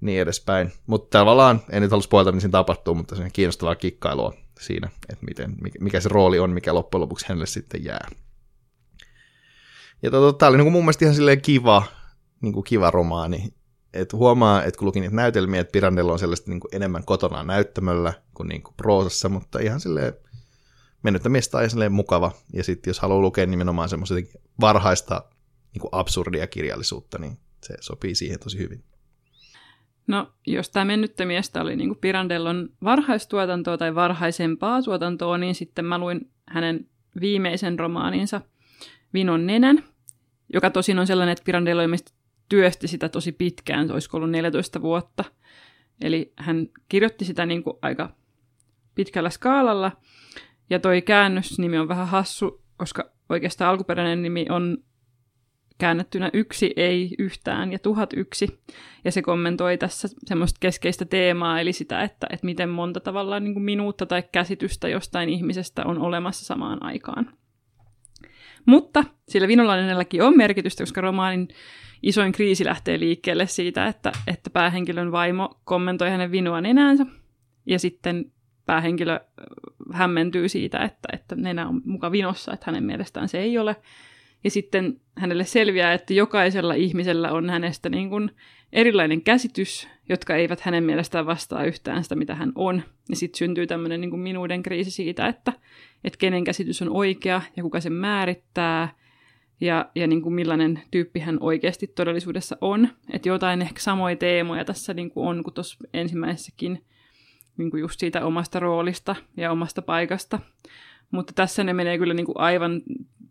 Niin 0.00 0.20
edespäin. 0.20 0.72
Mutta 0.86 1.18
tavallaan, 1.18 1.60
en 1.70 1.82
nyt 1.82 1.90
halua 1.90 2.02
spoilata, 2.02 2.32
mitä 2.32 2.40
siinä 2.40 2.52
tapahtuu, 2.52 2.94
mutta 2.94 3.16
se 3.16 3.22
on 3.22 3.30
kiinnostavaa 3.32 3.74
kikkailua 3.74 4.34
siinä, 4.60 4.88
että 5.08 5.26
miten, 5.26 5.56
mikä 5.80 6.00
se 6.00 6.08
rooli 6.08 6.38
on, 6.38 6.50
mikä 6.50 6.74
loppujen 6.74 7.00
lopuksi 7.00 7.26
hänelle 7.28 7.46
sitten 7.46 7.84
jää. 7.84 8.08
Ja 10.02 10.10
tota, 10.10 10.38
tämä 10.38 10.48
oli 10.48 10.58
niin 10.58 10.72
mun 10.72 10.82
mielestä 10.84 11.04
ihan 11.04 11.14
silleen 11.14 11.40
kiva, 11.40 11.82
niin 12.40 12.52
kuin 12.52 12.64
kiva 12.64 12.90
romaani. 12.90 13.54
Et 13.92 14.12
huomaa, 14.12 14.64
että 14.64 14.78
kun 14.78 14.86
lukin 14.86 15.00
niitä 15.00 15.16
näytelmiä, 15.16 15.60
että 15.60 15.72
Pirandello 15.72 16.12
on 16.12 16.18
sellaista 16.18 16.50
niin 16.50 16.60
kuin 16.60 16.76
enemmän 16.76 17.04
kotona 17.04 17.42
näyttämöllä 17.42 18.12
kuin, 18.34 18.48
niin 18.48 18.62
kuin 18.62 18.74
proosassa, 18.76 19.28
mutta 19.28 19.58
ihan 19.58 19.80
silleen 19.80 20.12
mennyttä 21.02 21.28
miestä 21.28 21.62
ja 21.62 21.68
silleen 21.68 21.92
mukava. 21.92 22.32
Ja 22.52 22.64
sitten 22.64 22.90
jos 22.90 23.00
haluaa 23.00 23.20
lukea 23.20 23.46
nimenomaan 23.46 23.88
semmoista 23.88 24.14
varhaista 24.60 25.24
niin 25.74 25.80
kuin 25.80 25.90
absurdia 25.92 26.46
kirjallisuutta, 26.46 27.18
niin 27.18 27.38
se 27.62 27.74
sopii 27.80 28.14
siihen 28.14 28.40
tosi 28.40 28.58
hyvin. 28.58 28.84
No, 30.10 30.32
jos 30.46 30.70
tämä 30.70 30.84
mennyttä 30.84 31.24
miestä 31.24 31.62
oli 31.62 31.76
niin 31.76 31.96
Pirandellon 31.96 32.68
varhaistuotantoa 32.84 33.78
tai 33.78 33.94
varhaisempaa 33.94 34.82
tuotantoa, 34.82 35.38
niin 35.38 35.54
sitten 35.54 35.84
mä 35.84 35.98
luin 35.98 36.30
hänen 36.48 36.86
viimeisen 37.20 37.78
romaaninsa 37.78 38.40
Vinon 39.14 39.46
nenän, 39.46 39.84
joka 40.52 40.70
tosin 40.70 40.98
on 40.98 41.06
sellainen, 41.06 41.32
että 41.32 41.44
Pirandello 41.44 41.82
ilmeisesti 41.82 42.12
työsti 42.48 42.88
sitä 42.88 43.08
tosi 43.08 43.32
pitkään, 43.32 43.86
se 43.86 43.92
olisiko 43.92 44.16
ollut 44.16 44.30
14 44.30 44.82
vuotta. 44.82 45.24
Eli 46.00 46.32
hän 46.36 46.66
kirjoitti 46.88 47.24
sitä 47.24 47.46
niin 47.46 47.62
kuin 47.62 47.76
aika 47.82 48.14
pitkällä 48.94 49.30
skaalalla, 49.30 49.92
ja 50.70 50.78
toi 50.78 51.02
käännösnimi 51.02 51.78
on 51.78 51.88
vähän 51.88 52.08
hassu, 52.08 52.62
koska 52.76 53.10
oikeastaan 53.28 53.70
alkuperäinen 53.70 54.22
nimi 54.22 54.46
on 54.48 54.78
käännettynä 55.80 56.30
yksi 56.32 56.72
ei 56.76 57.14
yhtään 57.18 57.72
ja 57.72 57.78
tuhat 57.78 58.10
yksi. 58.16 58.60
Ja 59.04 59.12
se 59.12 59.22
kommentoi 59.22 59.78
tässä 59.78 60.08
semmoista 60.24 60.58
keskeistä 60.60 61.04
teemaa, 61.04 61.60
eli 61.60 61.72
sitä, 61.72 62.02
että, 62.02 62.26
että 62.30 62.46
miten 62.46 62.68
monta 62.68 63.00
tavallaan 63.00 63.44
niin 63.44 63.54
kuin 63.54 63.64
minuutta 63.64 64.06
tai 64.06 64.22
käsitystä 64.32 64.88
jostain 64.88 65.28
ihmisestä 65.28 65.82
on 65.84 65.98
olemassa 65.98 66.44
samaan 66.44 66.82
aikaan. 66.82 67.32
Mutta 68.66 69.04
sillä 69.28 69.48
vinolainenelläkin 69.48 70.22
on 70.22 70.36
merkitystä, 70.36 70.82
koska 70.82 71.00
romaanin 71.00 71.48
isoin 72.02 72.32
kriisi 72.32 72.64
lähtee 72.64 73.00
liikkeelle 73.00 73.46
siitä, 73.46 73.86
että, 73.86 74.12
että 74.26 74.50
päähenkilön 74.50 75.12
vaimo 75.12 75.60
kommentoi 75.64 76.10
hänen 76.10 76.32
vinua 76.32 76.60
nenäänsä, 76.60 77.06
ja 77.66 77.78
sitten 77.78 78.32
päähenkilö 78.66 79.20
hämmentyy 79.92 80.48
siitä, 80.48 80.78
että, 80.78 81.08
että 81.12 81.34
nenä 81.34 81.68
on 81.68 81.82
muka 81.84 82.12
vinossa, 82.12 82.52
että 82.52 82.66
hänen 82.66 82.84
mielestään 82.84 83.28
se 83.28 83.38
ei 83.38 83.58
ole. 83.58 83.76
Ja 84.44 84.50
sitten 84.50 85.00
hänelle 85.16 85.44
selviää, 85.44 85.92
että 85.92 86.14
jokaisella 86.14 86.74
ihmisellä 86.74 87.32
on 87.32 87.50
hänestä 87.50 87.88
niin 87.88 88.10
kuin 88.10 88.30
erilainen 88.72 89.22
käsitys, 89.22 89.88
jotka 90.08 90.36
eivät 90.36 90.60
hänen 90.60 90.84
mielestään 90.84 91.26
vastaa 91.26 91.64
yhtään 91.64 92.02
sitä, 92.02 92.14
mitä 92.14 92.34
hän 92.34 92.52
on. 92.54 92.82
Ja 93.08 93.16
sitten 93.16 93.38
syntyy 93.38 93.66
tämmöinen 93.66 94.00
niin 94.00 94.10
kuin 94.10 94.20
minuuden 94.20 94.62
kriisi 94.62 94.90
siitä, 94.90 95.26
että, 95.26 95.52
että 96.04 96.18
kenen 96.18 96.44
käsitys 96.44 96.82
on 96.82 96.90
oikea 96.90 97.42
ja 97.56 97.62
kuka 97.62 97.80
sen 97.80 97.92
määrittää 97.92 98.88
ja, 99.60 99.90
ja 99.94 100.06
niin 100.06 100.22
kuin 100.22 100.34
millainen 100.34 100.82
tyyppi 100.90 101.20
hän 101.20 101.38
oikeasti 101.40 101.86
todellisuudessa 101.86 102.56
on. 102.60 102.88
Että 103.12 103.28
jotain 103.28 103.62
ehkä 103.62 103.80
samoja 103.80 104.16
teemoja 104.16 104.64
tässä 104.64 104.94
niin 104.94 105.10
kuin 105.10 105.28
on 105.28 105.44
kuin 105.44 105.54
tuossa 105.54 105.78
ensimmäisessäkin 105.94 106.84
niin 107.56 107.70
kuin 107.70 107.80
just 107.80 108.00
siitä 108.00 108.26
omasta 108.26 108.60
roolista 108.60 109.16
ja 109.36 109.52
omasta 109.52 109.82
paikasta. 109.82 110.38
Mutta 111.10 111.32
tässä 111.32 111.64
ne 111.64 111.72
menee 111.72 111.98
kyllä 111.98 112.14
niin 112.14 112.26
kuin 112.26 112.40
aivan 112.40 112.82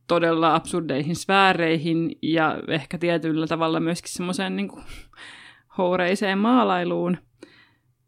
todella 0.08 0.56
absurdeihin 0.56 1.16
sfääreihin 1.16 2.16
ja 2.22 2.58
ehkä 2.68 2.98
tietyllä 2.98 3.48
tavalla 3.48 3.80
myöskin 3.80 4.12
semmoiseen 4.12 4.56
niin 4.56 4.70
houreiseen 5.78 6.38
maalailuun. 6.38 7.18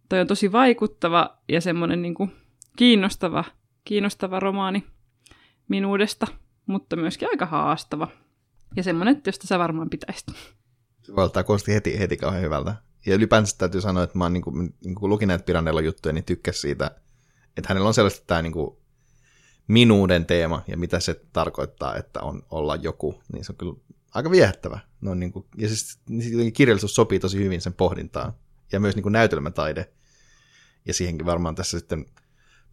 Toi 0.10 0.20
on 0.20 0.28
tosi 0.28 0.52
vaikuttava 0.52 1.38
ja 1.50 1.62
semmoinen 1.62 2.02
niin 2.02 2.14
kuin 2.14 2.32
kiinnostava, 2.78 3.44
kiinnostava 3.84 4.40
romaani 4.40 4.84
minuudesta, 5.68 6.28
mutta 6.66 6.96
myöskin 6.96 7.28
aika 7.32 7.46
haastava. 7.46 8.08
Ja 8.76 8.84
semmoinen, 8.84 9.22
josta 9.26 9.48
sä 9.48 9.60
varmaan 9.60 9.90
pitäisit. 9.90 10.28
Se 11.04 11.16
valtaa 11.16 11.44
kosti 11.44 11.74
heti, 11.74 12.00
heti 12.00 12.18
kauhean 12.18 12.44
hyvältä. 12.44 12.76
Ja 13.06 13.16
ylipäänsä 13.16 13.58
täytyy 13.58 13.82
sanoa, 13.82 14.04
että 14.04 14.18
mä 14.18 14.24
oon 14.24 14.34
niin 14.34 14.44
kuin, 14.44 14.74
niin 14.84 14.96
kuin 14.96 15.10
lukin 15.10 15.28
näitä 15.28 15.54
juttuja, 15.84 16.14
niin 16.14 16.24
tykkäs 16.24 16.62
siitä, 16.62 16.92
että 17.58 17.70
hänellä 17.70 17.88
on 17.88 17.94
sellaista 17.94 18.24
tämä 18.28 18.42
niin 18.42 18.54
kuin 18.54 18.78
minuuden 19.72 20.26
teema 20.26 20.62
ja 20.68 20.78
mitä 20.78 21.00
se 21.00 21.22
tarkoittaa, 21.34 21.96
että 21.96 22.20
on 22.20 22.44
olla 22.50 22.76
joku, 22.76 23.22
niin 23.34 23.46
se 23.46 23.52
on 23.52 23.58
kyllä 23.58 23.74
aika 24.14 24.32
viehättävä. 24.32 24.80
No, 25.02 25.14
niin 25.14 25.32
kuin, 25.32 25.46
ja 25.58 25.68
siis 25.68 26.00
niin 26.10 26.54
kirjallisuus 26.54 26.96
sopii 26.96 27.20
tosi 27.20 27.38
hyvin 27.38 27.62
sen 27.62 27.74
pohdintaan. 27.74 28.34
Ja 28.72 28.80
myös 28.80 28.96
niin 28.96 29.04
kuin 29.04 29.14
näytelmätaide. 29.14 29.90
Ja 30.86 30.94
siihenkin 30.94 31.26
varmaan 31.26 31.56
tässä 31.56 31.80
sitten 31.80 32.06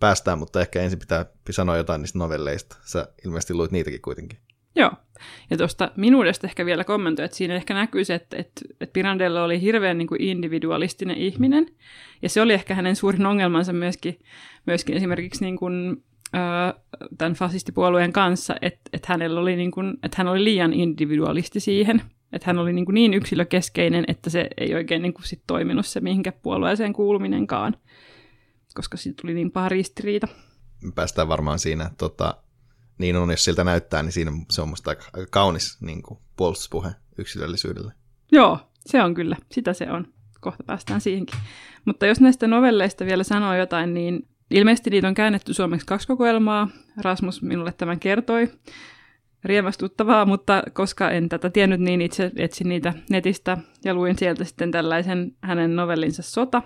päästään, 0.01 0.39
mutta 0.39 0.61
ehkä 0.61 0.83
ensin 0.83 0.99
pitää 0.99 1.27
sanoa 1.51 1.77
jotain 1.77 2.01
niistä 2.01 2.19
novelleista. 2.19 2.77
Sä 2.85 3.09
ilmeisesti 3.25 3.55
luit 3.55 3.71
niitäkin 3.71 4.03
kuitenkin. 4.03 4.39
Joo. 4.77 4.93
Ja 5.51 5.57
tuosta 5.57 5.91
minuudesta 5.97 6.47
ehkä 6.47 6.67
vielä 6.67 6.85
kommentoi, 6.85 7.25
että 7.25 7.37
siinä 7.37 7.55
ehkä 7.55 7.75
näkyy 7.75 8.05
se, 8.05 8.15
että, 8.15 8.37
että, 8.37 8.61
että 8.81 8.93
Pirandello 8.93 9.45
oli 9.45 9.61
hirveän 9.61 9.99
niin 9.99 10.09
kuin 10.09 10.23
individualistinen 10.23 11.17
ihminen. 11.17 11.67
Ja 12.23 12.29
se 12.29 12.41
oli 12.41 12.53
ehkä 12.53 12.75
hänen 12.75 12.97
suurin 12.97 13.27
ongelmansa 13.27 13.73
myöskin, 13.73 14.19
myöskin 14.67 14.97
esimerkiksi 14.97 15.45
niin 15.45 15.57
kuin 15.57 16.05
tämän 17.19 17.35
fasistipuolueen 17.35 18.13
kanssa, 18.13 18.55
että, 18.63 18.91
että, 18.93 19.07
hänellä 19.13 19.41
oli 19.41 19.57
niin 19.57 19.71
kuin, 19.71 19.95
että 20.03 20.15
hän 20.19 20.29
oli 20.29 20.45
liian 20.45 20.73
individualisti 20.73 21.61
siihen. 21.61 22.03
Että 22.33 22.47
hän 22.47 22.59
oli 22.59 22.73
niin, 22.73 22.85
kuin 22.85 22.95
niin 22.95 23.15
yksilökeskeinen, 23.15 24.05
että 24.09 24.31
se 24.31 24.49
ei 24.57 24.75
oikein 24.75 25.03
niin 25.03 25.15
kuin 25.15 25.25
sit 25.25 25.43
toiminut 25.47 25.87
se 25.87 26.01
mihinkä 26.01 26.33
puolueeseen 26.33 26.93
kuuluminenkaan, 26.93 27.77
koska 28.75 28.97
siitä 28.97 29.23
tuli 29.23 29.35
niin 29.35 29.51
paha 29.51 29.69
ristiriita. 29.69 30.29
Päästään 30.95 31.29
varmaan 31.29 31.59
siinä, 31.59 31.91
tota, 31.99 32.35
niin 32.99 33.17
on, 33.17 33.31
jos 33.31 33.45
siltä 33.45 33.65
näyttää, 33.65 34.03
niin 34.03 34.13
siinä 34.13 34.33
se 34.51 34.63
on 34.63 34.69
musta 34.69 34.91
aika, 34.91 35.05
kaunis 35.31 35.81
niin 35.81 36.03
kuin 36.03 36.21
puolustuspuhe 36.37 36.91
yksilöllisyydelle. 37.19 37.93
Joo, 38.33 38.59
se 38.81 39.03
on 39.03 39.15
kyllä, 39.15 39.37
sitä 39.53 39.73
se 39.73 39.91
on. 39.91 40.07
Kohta 40.41 40.65
päästään 40.65 41.01
siihenkin. 41.01 41.39
Mutta 41.85 42.07
jos 42.07 42.21
näistä 42.21 42.47
novelleista 42.47 43.05
vielä 43.05 43.23
sanoo 43.23 43.55
jotain, 43.55 43.95
niin 43.95 44.29
Ilmeisesti 44.51 44.91
niitä 44.91 45.09
on 45.09 45.15
käännetty 45.15 45.55
suomeksi 45.55 45.87
kaksi 45.87 46.07
kokoelmaa. 46.07 46.69
Rasmus 46.97 47.43
minulle 47.43 47.73
tämän 47.73 48.01
kertoi. 48.01 48.49
Riemastuttavaa, 49.45 50.27
mutta 50.27 50.63
koska 50.73 51.11
en 51.11 51.29
tätä 51.29 51.51
tiennyt, 51.51 51.81
niin 51.81 52.01
itse 52.01 52.31
etsin 52.37 52.69
niitä 52.69 52.93
netistä 53.11 53.59
ja 53.85 53.95
luin 53.95 54.19
sieltä 54.19 54.45
sitten 54.45 54.71
tällaisen 54.71 55.33
hänen 55.43 55.77
novellinsa 55.77 56.23
Sota. 56.23 56.63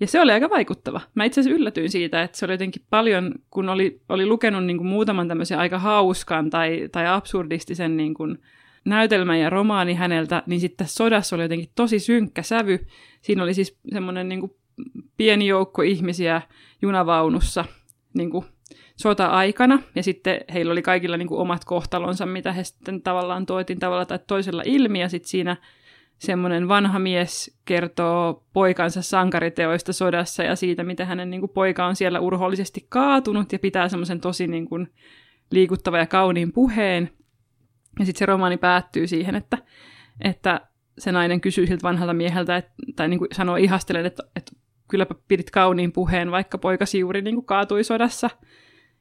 Ja 0.00 0.06
se 0.06 0.20
oli 0.20 0.32
aika 0.32 0.50
vaikuttava. 0.50 1.00
Mä 1.14 1.24
itse 1.24 1.40
asiassa 1.40 1.56
yllätyin 1.56 1.90
siitä, 1.90 2.22
että 2.22 2.38
se 2.38 2.44
oli 2.44 2.52
jotenkin 2.52 2.82
paljon, 2.90 3.34
kun 3.50 3.68
oli, 3.68 4.00
oli 4.08 4.26
lukenut 4.26 4.64
niin 4.64 4.76
kuin 4.76 4.86
muutaman 4.86 5.28
tämmöisen 5.28 5.58
aika 5.58 5.78
hauskan 5.78 6.50
tai, 6.50 6.88
tai 6.92 7.06
absurdistisen 7.06 7.96
niin 7.96 8.14
kuin 8.14 8.38
näytelmän 8.84 9.40
ja 9.40 9.50
romaani 9.50 9.94
häneltä, 9.94 10.42
niin 10.46 10.60
sitten 10.60 10.88
sodassa 10.88 11.36
oli 11.36 11.42
jotenkin 11.42 11.70
tosi 11.74 11.98
synkkä 11.98 12.42
sävy. 12.42 12.86
Siinä 13.20 13.42
oli 13.42 13.54
siis 13.54 13.78
semmoinen 13.92 14.28
niin 14.28 14.50
pieni 15.16 15.46
joukko 15.46 15.82
ihmisiä 15.82 16.42
junavaunussa 16.82 17.64
niin 18.14 18.30
kuin 18.30 18.44
sota-aikana, 18.96 19.78
ja 19.94 20.02
sitten 20.02 20.40
heillä 20.54 20.72
oli 20.72 20.82
kaikilla 20.82 21.16
niin 21.16 21.28
kuin 21.28 21.40
omat 21.40 21.64
kohtalonsa, 21.64 22.26
mitä 22.26 22.52
he 22.52 22.64
sitten 22.64 23.02
tavallaan 23.02 23.46
toitin 23.46 23.78
tavalla 23.78 24.06
tai 24.06 24.18
toisella 24.26 24.62
ilmi, 24.66 25.00
ja 25.00 25.08
sitten 25.08 25.28
siinä 25.28 25.56
semmoinen 26.18 26.68
vanha 26.68 26.98
mies 26.98 27.58
kertoo 27.64 28.44
poikansa 28.52 29.02
sankariteoista 29.02 29.92
sodassa 29.92 30.42
ja 30.42 30.56
siitä, 30.56 30.84
miten 30.84 31.06
hänen 31.06 31.30
niin 31.30 31.40
kuin, 31.40 31.50
poika 31.50 31.86
on 31.86 31.96
siellä 31.96 32.20
urhollisesti 32.20 32.86
kaatunut 32.88 33.52
ja 33.52 33.58
pitää 33.58 33.88
semmoisen 33.88 34.20
tosi 34.20 34.46
niin 34.46 34.68
kuin, 34.68 34.88
liikuttava 35.50 35.98
ja 35.98 36.06
kauniin 36.06 36.52
puheen. 36.52 37.10
Ja 37.98 38.04
sitten 38.04 38.18
se 38.18 38.26
romaani 38.26 38.56
päättyy 38.56 39.06
siihen, 39.06 39.34
että, 39.34 39.58
että 40.20 40.60
se 40.98 41.12
nainen 41.12 41.40
kysyy 41.40 41.66
siltä 41.66 41.82
vanhalta 41.82 42.14
mieheltä, 42.14 42.56
että, 42.56 42.72
tai 42.96 43.08
niin 43.08 43.18
kuin 43.18 43.28
sanoo 43.32 43.56
ihastellen, 43.56 44.06
että, 44.06 44.22
että 44.36 44.52
kylläpä 44.94 45.14
pidit 45.28 45.50
kauniin 45.50 45.92
puheen, 45.92 46.30
vaikka 46.30 46.58
poikasi 46.58 46.98
juuri 46.98 47.22
niin 47.22 47.34
kuin 47.34 47.46
kaatui 47.46 47.84
sodassa. 47.84 48.30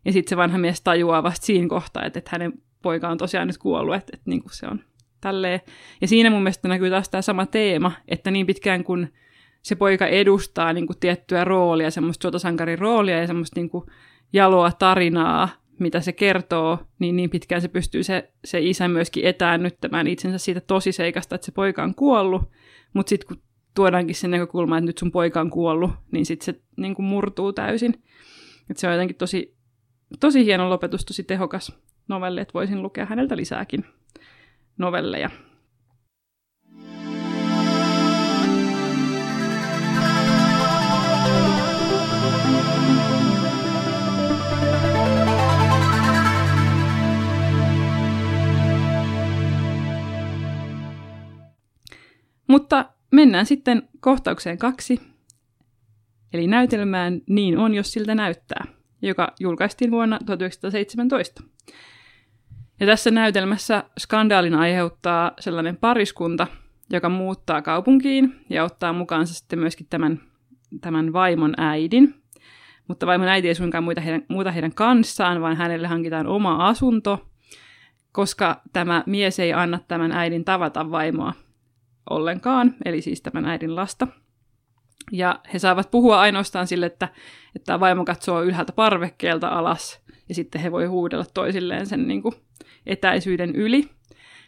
Ja 0.06 0.14
sitten 0.14 0.30
se 0.30 0.38
vanha 0.38 0.58
mies 0.58 0.82
tajuaa 0.82 1.24
vasta 1.24 1.46
siinä 1.46 1.68
kohtaa, 1.68 2.06
että, 2.06 2.20
että 2.20 2.30
hänen 2.34 2.54
poika 2.82 3.10
on 3.10 3.18
tosiaan 3.18 3.48
nyt 3.48 3.58
kuollut, 3.58 3.96
että, 3.96 4.12
että 4.14 4.30
niin 4.30 4.42
kuin 4.42 4.54
se 4.54 4.68
on 4.68 4.80
tälleen. 5.22 5.60
Ja 6.02 6.08
siinä 6.08 6.30
mun 6.30 6.44
mielestä 6.44 6.68
näkyy 6.68 6.90
taas 6.90 7.10
tämä 7.10 7.22
sama 7.22 7.46
teema, 7.46 7.92
että 8.08 8.32
niin 8.32 8.46
pitkään 8.46 8.84
kun 8.84 9.08
se 9.62 9.76
poika 9.76 10.08
edustaa 10.08 10.74
niin 10.74 10.88
kuin 10.88 11.00
tiettyä 11.00 11.44
roolia, 11.44 11.92
semmoista 11.92 12.24
sotasankarin 12.24 12.80
roolia 12.80 13.20
ja 13.20 13.28
semmoista 13.28 13.60
niin 13.60 13.70
kuin 13.70 13.86
jaloa 14.34 14.72
tarinaa, 14.72 15.50
mitä 15.80 16.02
se 16.02 16.12
kertoo, 16.12 16.80
niin 17.00 17.16
niin 17.16 17.30
pitkään 17.30 17.62
se 17.62 17.68
pystyy 17.68 18.04
se, 18.04 18.32
se 18.46 18.62
isä 18.62 18.88
myöskin 18.88 19.26
etäännyttämään 19.26 20.08
itsensä 20.08 20.38
siitä 20.38 20.62
tosiseikasta, 20.62 21.36
että 21.36 21.46
se 21.46 21.52
poika 21.52 21.84
on 21.84 21.96
kuollut, 21.96 22.42
mutta 22.94 23.10
sitten 23.10 23.28
kun 23.28 23.44
tuodaankin 23.74 24.16
se 24.16 24.28
näkökulma, 24.28 24.78
että 24.78 24.86
nyt 24.86 24.98
sun 24.98 25.12
poika 25.12 25.42
on 25.42 25.50
kuollut, 25.50 25.92
niin 26.12 26.26
sitten 26.26 26.46
se 26.46 26.62
niin 26.78 26.96
kuin 26.96 27.06
murtuu 27.06 27.54
täysin. 27.54 28.04
Et 28.70 28.78
se 28.78 28.88
on 28.88 28.94
jotenkin 28.94 29.18
tosi, 29.18 29.56
tosi 30.20 30.46
hieno 30.46 30.70
lopetus, 30.70 31.06
tosi 31.06 31.24
tehokas 31.24 31.80
novelli, 32.08 32.42
että 32.42 32.54
voisin 32.54 32.82
lukea 32.82 33.06
häneltä 33.06 33.38
lisääkin 33.38 33.86
novelleja. 34.78 35.30
Mutta 52.48 52.93
mennään 53.14 53.46
sitten 53.46 53.90
kohtaukseen 54.00 54.58
kaksi, 54.58 55.02
eli 56.34 56.48
näytelmään 56.48 57.22
Niin 57.30 57.58
on, 57.58 57.74
jos 57.74 57.92
siltä 57.92 58.16
näyttää, 58.16 58.66
joka 59.02 59.32
julkaistiin 59.40 59.92
vuonna 59.92 60.20
1917. 60.26 61.44
Ja 62.80 62.86
tässä 62.86 63.12
näytelmässä 63.12 63.84
skandaalin 64.00 64.56
aiheuttaa 64.56 65.32
sellainen 65.40 65.78
pariskunta, 65.78 66.48
joka 66.90 67.10
muuttaa 67.10 67.62
kaupunkiin 67.62 68.46
ja 68.50 68.64
ottaa 68.64 68.94
mukaansa 68.94 69.34
sitten 69.34 69.60
myöskin 69.60 69.88
tämän, 69.90 70.20
tämän 70.82 71.14
vaimon 71.14 71.54
äidin. 71.58 72.16
Mutta 72.88 73.06
vaimon 73.06 73.28
äiti 73.28 73.48
ei 73.48 73.56
suinkaan 73.56 73.84
muuta 73.84 74.02
heidän, 74.02 74.24
muuta 74.28 74.52
heidän 74.52 74.74
kanssaan, 74.74 75.42
vaan 75.42 75.58
hänelle 75.58 75.88
hankitaan 75.88 76.28
oma 76.28 76.68
asunto, 76.68 77.28
koska 78.12 78.62
tämä 78.74 79.04
mies 79.06 79.40
ei 79.40 79.54
anna 79.54 79.80
tämän 79.88 80.12
äidin 80.12 80.46
tavata 80.46 80.92
vaimoa 80.92 81.34
ollenkaan, 82.10 82.76
eli 82.86 83.02
siis 83.02 83.22
tämän 83.22 83.46
äidin 83.46 83.76
lasta. 83.76 84.08
Ja 85.12 85.40
he 85.54 85.60
saavat 85.60 85.92
puhua 85.92 86.20
ainoastaan 86.20 86.68
sille, 86.68 86.86
että, 86.86 87.10
että 87.56 87.80
vaimo 87.80 88.06
katsoo 88.06 88.44
ylhäältä 88.44 88.74
parvekkeelta 88.74 89.48
alas, 89.48 90.02
ja 90.30 90.36
sitten 90.36 90.62
he 90.62 90.72
voi 90.72 90.86
huudella 90.86 91.26
toisilleen 91.34 91.88
sen 91.88 92.08
niin 92.08 92.22
kuin, 92.22 92.36
etäisyyden 92.86 93.56
yli. 93.56 93.82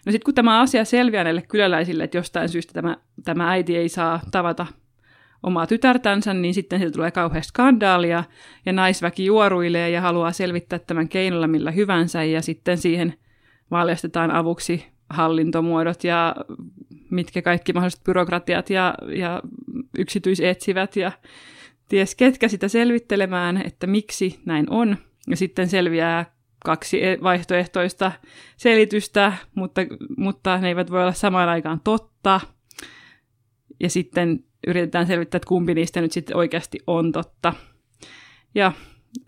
No 0.06 0.12
sitten 0.12 0.26
kun 0.26 0.34
tämä 0.34 0.60
asia 0.60 0.86
selviää 0.86 1.24
näille 1.24 1.42
kyläläisille, 1.42 2.04
että 2.04 2.18
jostain 2.18 2.50
syystä 2.50 2.74
tämä, 2.74 2.98
tämä 3.24 3.52
äiti 3.52 3.78
ei 3.78 3.90
saa 3.90 4.20
tavata 4.32 4.66
omaa 5.44 5.68
tytärtänsä, 5.68 6.34
niin 6.34 6.54
sitten 6.54 6.80
sieltä 6.80 6.94
tulee 6.94 7.12
kauhean 7.12 7.44
skandaalia, 7.44 8.24
ja 8.66 8.74
naisväki 8.74 9.26
juoruilee 9.26 9.90
ja 9.90 10.02
haluaa 10.02 10.32
selvittää 10.32 10.80
tämän 10.80 11.10
keinolla 11.10 11.48
millä 11.48 11.72
hyvänsä, 11.72 12.24
ja 12.24 12.42
sitten 12.42 12.78
siihen 12.78 13.14
valjastetaan 13.72 14.32
avuksi 14.32 14.95
hallintomuodot 15.10 16.04
ja 16.04 16.36
mitkä 17.12 17.42
kaikki 17.42 17.74
mahdolliset 17.74 18.04
byrokratiat 18.04 18.70
ja, 18.70 18.94
ja 19.16 19.42
yksityisetsivät 19.98 20.96
ja 20.96 21.12
ties 21.90 22.16
ketkä 22.16 22.48
sitä 22.48 22.68
selvittelemään, 22.68 23.62
että 23.66 23.88
miksi 23.88 24.40
näin 24.46 24.66
on. 24.70 24.98
Ja 25.30 25.38
sitten 25.38 25.70
selviää 25.70 26.36
kaksi 26.66 27.06
e- 27.06 27.18
vaihtoehtoista 27.24 28.12
selitystä, 28.58 29.34
mutta, 29.56 29.82
mutta 30.18 30.58
ne 30.58 30.68
eivät 30.68 30.92
voi 30.92 31.02
olla 31.02 31.14
samaan 31.14 31.50
aikaan 31.50 31.82
totta. 31.84 32.42
Ja 33.80 33.90
sitten 33.90 34.44
yritetään 34.68 35.08
selvittää, 35.08 35.38
että 35.38 35.48
kumpi 35.48 35.74
niistä 35.74 36.02
nyt 36.02 36.12
sitten 36.12 36.38
oikeasti 36.38 36.80
on 36.88 37.12
totta. 37.12 37.54
Ja 38.56 38.72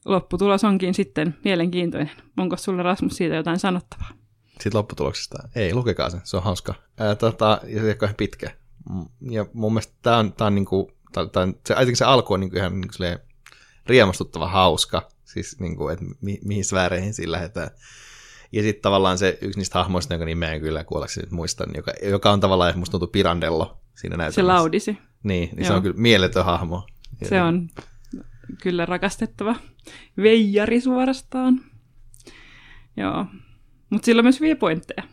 lopputulos 0.05 0.63
onkin 0.63 0.93
sitten 0.93 1.35
mielenkiintoinen. 1.43 2.11
Onko 2.37 2.57
sulla 2.57 2.83
Rasmus 2.83 3.17
siitä 3.17 3.35
jotain 3.35 3.59
sanottavaa? 3.59 4.26
Siitä 4.59 4.77
lopputuloksesta. 4.77 5.49
Ei, 5.55 5.73
lukekaa 5.73 6.09
se, 6.09 6.17
se 6.23 6.37
on 6.37 6.43
hauska. 6.43 6.73
Ää, 6.97 7.15
tota, 7.15 7.61
ja 7.67 7.81
se 7.81 7.97
on 8.01 8.15
pitkä. 8.17 8.51
Ja 9.21 9.45
mun 9.53 9.73
mielestä 9.73 9.93
tämä 10.01 10.17
on, 10.17 10.33
tää 10.33 10.47
on 10.47 10.55
niinku, 10.55 10.91
tää, 11.11 11.27
tää, 11.27 11.47
se, 11.65 11.73
ainakin 11.73 11.97
se 11.97 12.05
alku 12.05 12.33
on 12.33 12.39
niinku 12.39 12.57
ihan 12.57 12.81
niinku 12.81 12.95
riemastuttava 13.87 14.47
hauska 14.47 15.09
siis 15.25 15.59
niin 15.59 15.75
kuin, 15.75 15.93
että 15.93 16.05
mi- 16.21 16.39
mihin 16.45 16.65
sfääreihin 16.65 17.13
sillä 17.13 17.35
lähdetään. 17.35 17.69
Ja 18.51 18.61
sitten 18.61 18.81
tavallaan 18.81 19.17
se 19.17 19.37
yksi 19.41 19.59
niistä 19.59 19.79
hahmoista, 19.79 20.13
jonka 20.13 20.25
nimeä 20.25 20.51
en 20.53 20.61
kyllä 20.61 20.83
kuollaksi 20.83 21.19
nyt 21.19 21.31
muistan, 21.31 21.69
joka, 21.75 21.93
joka 22.03 22.31
on 22.31 22.39
tavallaan, 22.39 22.79
musta 22.79 22.91
tuntuu 22.91 23.07
Pirandello 23.07 23.81
siinä 23.95 24.17
näytelmässä. 24.17 24.41
Se 24.41 24.43
laudisi. 24.43 24.97
Niin, 25.23 25.49
niin 25.55 25.65
se 25.65 25.73
on 25.73 25.81
kyllä 25.81 25.97
mieletön 25.97 26.45
hahmo. 26.45 26.87
Se 27.23 27.41
on 27.41 27.69
kyllä 28.61 28.85
rakastettava 28.85 29.55
veijari 30.17 30.81
suorastaan. 30.81 31.61
Joo, 32.97 33.25
mutta 33.89 34.05
sillä 34.05 34.19
on 34.19 34.25
myös 34.25 34.39
hyviä 34.39 34.55
pointteja. 34.55 35.03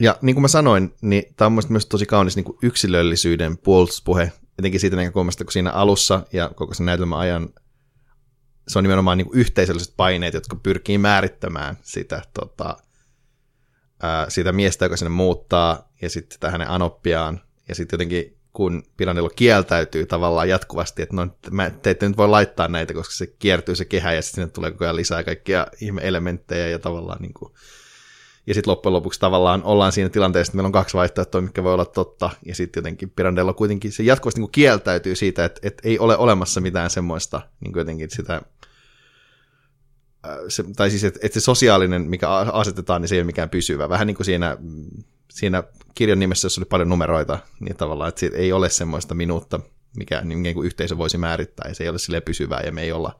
Ja 0.00 0.18
niin 0.22 0.34
kuin 0.34 0.42
mä 0.42 0.48
sanoin, 0.48 0.94
niin 1.00 1.24
tämä 1.36 1.46
on 1.46 1.58
myös 1.68 1.86
tosi 1.86 2.06
kaunis 2.06 2.36
niin 2.36 2.44
kuin 2.44 2.58
yksilöllisyyden 2.62 3.58
puolustuspuhe, 3.58 4.32
etenkin 4.58 4.80
siitä 4.80 4.96
näkökulmasta, 4.96 5.44
kun 5.44 5.52
siinä 5.52 5.70
alussa 5.70 6.22
ja 6.32 6.50
koko 6.54 6.74
sen 6.74 6.86
näytelmän 6.86 7.18
ajan 7.18 7.48
se 8.68 8.78
on 8.78 8.84
nimenomaan 8.84 9.18
niin 9.18 9.26
kuin 9.26 9.38
yhteisölliset 9.38 9.94
paineet, 9.96 10.34
jotka 10.34 10.56
pyrkii 10.56 10.98
määrittämään 10.98 11.78
sitä, 11.82 12.22
tota, 12.40 12.76
ää, 14.02 14.30
sitä 14.30 14.52
miestä, 14.52 14.84
joka 14.84 14.96
sinne 14.96 15.10
muuttaa, 15.10 15.92
ja 16.02 16.10
sitten 16.10 16.40
tähän 16.40 16.52
hänen 16.52 16.74
anoppiaan, 16.74 17.40
ja 17.68 17.74
sitten 17.74 17.94
jotenkin 17.94 18.38
kun 18.52 18.82
Piranello 18.96 19.30
kieltäytyy 19.36 20.06
tavallaan 20.06 20.48
jatkuvasti, 20.48 21.02
että 21.02 21.16
no, 21.16 21.28
mä, 21.50 21.70
te 21.70 21.90
ette 21.90 22.08
nyt 22.08 22.16
voi 22.16 22.28
laittaa 22.28 22.68
näitä, 22.68 22.94
koska 22.94 23.14
se 23.14 23.26
kiertyy 23.26 23.74
se 23.74 23.84
kehä, 23.84 24.12
ja 24.12 24.22
sitten 24.22 24.42
sinne 24.42 24.52
tulee 24.52 24.70
koko 24.70 24.84
ajan 24.84 24.96
lisää 24.96 25.24
kaikkia 25.24 25.66
ihme-elementtejä, 25.80 26.68
ja 26.68 26.78
tavallaan 26.78 27.22
niin 27.22 27.34
kuin, 27.34 27.52
ja 28.46 28.54
sitten 28.54 28.70
loppujen 28.70 28.92
lopuksi 28.92 29.20
tavallaan 29.20 29.62
ollaan 29.62 29.92
siinä 29.92 30.10
tilanteessa, 30.10 30.50
että 30.50 30.56
meillä 30.56 30.66
on 30.66 30.72
kaksi 30.72 30.96
vaihtoehtoa, 30.96 31.40
mikä 31.40 31.64
voi 31.64 31.74
olla 31.74 31.84
totta, 31.84 32.30
ja 32.46 32.54
sitten 32.54 32.80
jotenkin 32.80 33.10
Pirandello 33.10 33.54
kuitenkin 33.54 33.92
se 33.92 34.02
jatkuvasti 34.02 34.40
niin 34.40 34.46
kuin 34.46 34.52
kieltäytyy 34.52 35.14
siitä, 35.14 35.44
että, 35.44 35.60
että 35.62 35.88
ei 35.88 35.98
ole 35.98 36.16
olemassa 36.16 36.60
mitään 36.60 36.90
semmoista 36.90 37.40
niin 37.60 37.72
kuin 37.72 37.80
jotenkin 37.80 38.10
sitä, 38.10 38.42
se, 40.48 40.64
tai 40.76 40.90
siis 40.90 41.04
että, 41.04 41.20
että 41.22 41.40
se 41.40 41.44
sosiaalinen, 41.44 42.02
mikä 42.02 42.28
asetetaan, 42.30 43.02
niin 43.02 43.08
se 43.08 43.14
ei 43.14 43.20
ole 43.20 43.26
mikään 43.26 43.50
pysyvä. 43.50 43.88
Vähän 43.88 44.06
niin 44.06 44.14
kuin 44.14 44.26
siinä, 44.26 44.56
siinä 45.30 45.62
kirjan 45.94 46.18
nimessä, 46.18 46.46
jossa 46.46 46.60
oli 46.60 46.66
paljon 46.66 46.88
numeroita, 46.88 47.38
niin 47.60 47.76
tavallaan, 47.76 48.08
että 48.08 48.26
ei 48.34 48.52
ole 48.52 48.70
semmoista 48.70 49.14
minuutta, 49.14 49.60
mikä 49.96 50.20
niin 50.20 50.54
kuin 50.54 50.66
yhteisö 50.66 50.98
voisi 50.98 51.18
määrittää, 51.18 51.68
ja 51.68 51.74
se 51.74 51.84
ei 51.84 51.90
ole 51.90 51.98
sille 51.98 52.20
pysyvää, 52.20 52.60
ja 52.60 52.72
me 52.72 52.82
ei 52.82 52.92
olla 52.92 53.18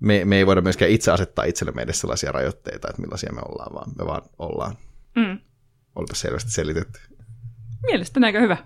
me, 0.00 0.24
me 0.24 0.36
ei 0.36 0.46
voida 0.46 0.60
myöskään 0.60 0.90
itse 0.90 1.10
asettaa 1.10 1.44
itsellemme 1.44 1.82
edes 1.82 2.00
sellaisia 2.00 2.32
rajoitteita, 2.32 2.88
että 2.90 3.02
millaisia 3.02 3.32
me 3.32 3.40
ollaan, 3.48 3.74
vaan 3.74 3.90
me 3.98 4.06
vaan 4.06 4.22
ollaan. 4.38 4.76
Mm. 5.16 5.38
Olipa 5.94 6.14
selvästi 6.14 6.50
selitetty. 6.50 7.00
Mielestäni 7.82 8.26
aika 8.26 8.40
hyvä. 8.40 8.56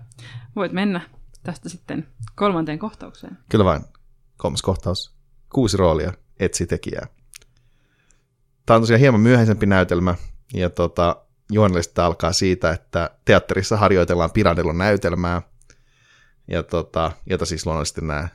Voit 0.55 0.71
mennä 0.71 1.01
tästä 1.43 1.69
sitten 1.69 2.07
kolmanteen 2.35 2.79
kohtaukseen. 2.79 3.37
Kyllä 3.49 3.65
vain. 3.65 3.81
Kolmas 4.37 4.61
kohtaus. 4.61 5.15
Kuusi 5.53 5.77
roolia, 5.77 6.13
etsi 6.39 6.67
tekijää. 6.67 7.07
Tämä 8.65 8.75
on 8.75 8.81
tosiaan 8.81 8.99
hieman 8.99 9.21
myöhäisempi 9.21 9.65
näytelmä, 9.65 10.15
ja 10.53 10.69
tota, 10.69 11.15
juonellisesti 11.51 12.01
alkaa 12.01 12.33
siitä, 12.33 12.71
että 12.71 13.09
teatterissa 13.25 13.77
harjoitellaan 13.77 14.31
Pirandelon 14.31 14.77
näytelmää, 14.77 15.41
ja 16.47 16.63
tota, 16.63 17.11
jota 17.25 17.45
siis 17.45 17.65
luonnollisesti 17.65 18.01
nämä 18.01 18.27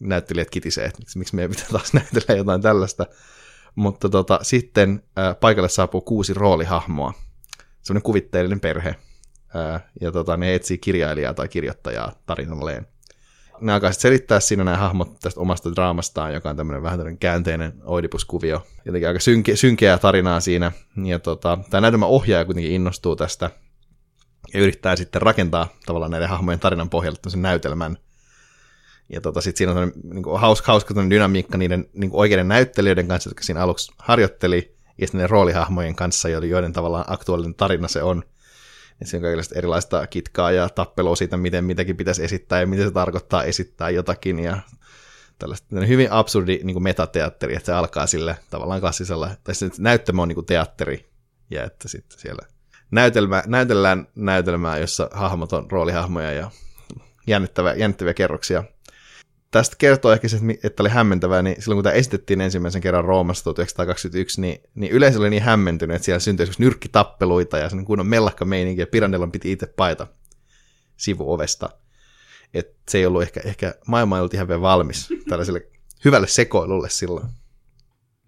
näyttelijät 0.00 0.50
kitisee, 0.50 0.84
että 0.84 0.98
miksi, 0.98 1.18
miksi 1.18 1.34
meidän 1.34 1.50
pitää 1.50 1.68
taas 1.72 1.92
näytellä 2.12 2.38
jotain 2.38 2.62
tällaista. 2.62 3.06
Mutta 3.74 4.08
tota, 4.08 4.38
sitten 4.42 5.02
ää, 5.16 5.34
paikalle 5.34 5.68
saapuu 5.68 6.00
kuusi 6.00 6.34
roolihahmoa. 6.34 7.12
Semmoinen 7.82 8.02
kuvitteellinen 8.02 8.60
perhe. 8.60 8.94
Ää, 9.54 9.88
ja 10.00 10.12
tota, 10.12 10.36
ne 10.36 10.54
etsii 10.54 10.78
kirjailijaa 10.78 11.34
tai 11.34 11.48
kirjoittajaa 11.48 12.12
tarinalleen. 12.26 12.86
Ne 13.64 13.72
alkaa 13.72 13.92
sitten 13.92 14.02
selittää 14.02 14.40
siinä 14.40 14.64
nämä 14.64 14.76
hahmot 14.76 15.20
tästä 15.20 15.40
omasta 15.40 15.72
draamastaan, 15.72 16.34
joka 16.34 16.50
on 16.50 16.56
tämmöinen 16.56 16.82
vähän 16.82 16.98
tämmöinen 16.98 17.18
käänteinen 17.18 17.72
oidipuskuvio. 17.84 18.66
Jotenkin 18.84 19.08
aika 19.08 19.20
synke, 19.20 19.56
synkeää 19.56 19.98
tarinaa 19.98 20.40
siinä. 20.40 20.72
Ja 21.04 21.18
tota, 21.18 21.58
tämä 21.70 21.80
näytelmä 21.80 22.06
ohjaaja 22.06 22.44
kuitenkin 22.44 22.72
innostuu 22.72 23.16
tästä 23.16 23.50
ja 24.54 24.60
yrittää 24.60 24.96
sitten 24.96 25.22
rakentaa 25.22 25.68
tavallaan 25.86 26.10
näiden 26.10 26.28
hahmojen 26.28 26.60
tarinan 26.60 26.90
pohjalta 26.90 27.30
sen 27.30 27.42
näytelmän, 27.42 27.98
ja 29.08 29.20
tota, 29.20 29.40
sitten 29.40 29.58
siinä 29.58 29.80
on 29.80 29.92
niin 30.12 30.22
kuin, 30.22 30.40
hauska, 30.40 30.72
hauska 30.72 30.94
dynamiikka 31.10 31.58
niiden 31.58 31.88
niin 31.92 32.10
kuin 32.10 32.20
oikeiden 32.20 32.48
näyttelijöiden 32.48 33.08
kanssa, 33.08 33.30
jotka 33.30 33.42
siinä 33.42 33.60
aluksi 33.60 33.92
harjoitteli, 33.98 34.76
ja 34.98 35.06
sitten 35.06 35.20
ne 35.20 35.26
roolihahmojen 35.26 35.94
kanssa, 35.94 36.28
joiden 36.28 36.72
tavallaan 36.72 37.04
aktuaalinen 37.08 37.54
tarina 37.54 37.88
se 37.88 38.02
on. 38.02 38.22
Ja 39.00 39.06
siinä 39.06 39.18
on 39.18 39.22
kaikenlaista 39.22 39.58
erilaista 39.58 40.06
kitkaa 40.06 40.52
ja 40.52 40.68
tappelua 40.68 41.16
siitä, 41.16 41.36
miten 41.36 41.64
mitäkin 41.64 41.96
pitäisi 41.96 42.24
esittää 42.24 42.60
ja 42.60 42.66
miten 42.66 42.86
se 42.86 42.92
tarkoittaa 42.92 43.44
esittää 43.44 43.90
jotakin. 43.90 44.38
Ja 44.38 44.60
tällaista 45.38 45.80
hyvin 45.80 46.12
absurdi 46.12 46.60
niin 46.64 46.74
kuin 46.74 46.82
metateatteri, 46.82 47.56
että 47.56 47.66
se 47.66 47.72
alkaa 47.72 48.06
sille 48.06 48.36
tavallaan 48.50 48.80
klassisella, 48.80 49.30
tai 49.44 49.54
sitten 49.54 49.82
näyttämö 49.82 50.22
on 50.22 50.28
niin 50.28 50.34
kuin 50.34 50.46
teatteri, 50.46 51.10
ja 51.50 51.64
että 51.64 51.88
sitten 51.88 52.18
siellä 52.18 52.48
näytelmä, 52.90 53.42
näytellään 53.46 54.06
näytelmää, 54.14 54.78
jossa 54.78 55.10
hahmot 55.12 55.52
on 55.52 55.70
roolihahmoja 55.70 56.32
ja 56.32 56.50
jännittäviä, 57.26 57.74
jännittäviä 57.74 58.14
kerroksia. 58.14 58.64
Tästä 59.54 59.76
kertoo 59.78 60.12
ehkä 60.12 60.28
se, 60.28 60.38
että 60.64 60.82
oli 60.82 60.88
hämmentävää, 60.88 61.42
niin 61.42 61.62
silloin 61.62 61.76
kun 61.76 61.84
tämä 61.84 61.94
esitettiin 61.94 62.40
ensimmäisen 62.40 62.82
kerran 62.82 63.04
Roomassa 63.04 63.44
1921, 63.44 64.40
niin, 64.40 64.62
niin 64.74 64.92
yleisö 64.92 65.18
oli 65.18 65.30
niin 65.30 65.42
hämmentynyt, 65.42 65.94
että 65.94 66.04
siellä 66.04 66.20
syntyi 66.20 66.46
nyrkkitappeluita 66.58 67.58
ja 67.58 67.68
kunnon 67.86 68.06
mellakka 68.06 68.44
meininki, 68.44 68.80
ja 68.80 68.86
Pirandellon 68.86 69.32
piti 69.32 69.52
itse 69.52 69.66
paita 69.66 70.06
sivuovesta. 70.96 71.70
Et 72.54 72.76
se 72.88 72.98
ei 72.98 73.06
ollut 73.06 73.22
ehkä, 73.22 73.40
ehkä 73.44 73.74
maailma 73.86 74.16
ei 74.16 74.20
ollut 74.20 74.34
ihan 74.34 74.48
vielä 74.48 74.60
valmis 74.60 75.08
tällaiselle 75.28 75.66
hyvälle 76.04 76.26
sekoilulle 76.26 76.90
silloin. 76.90 77.26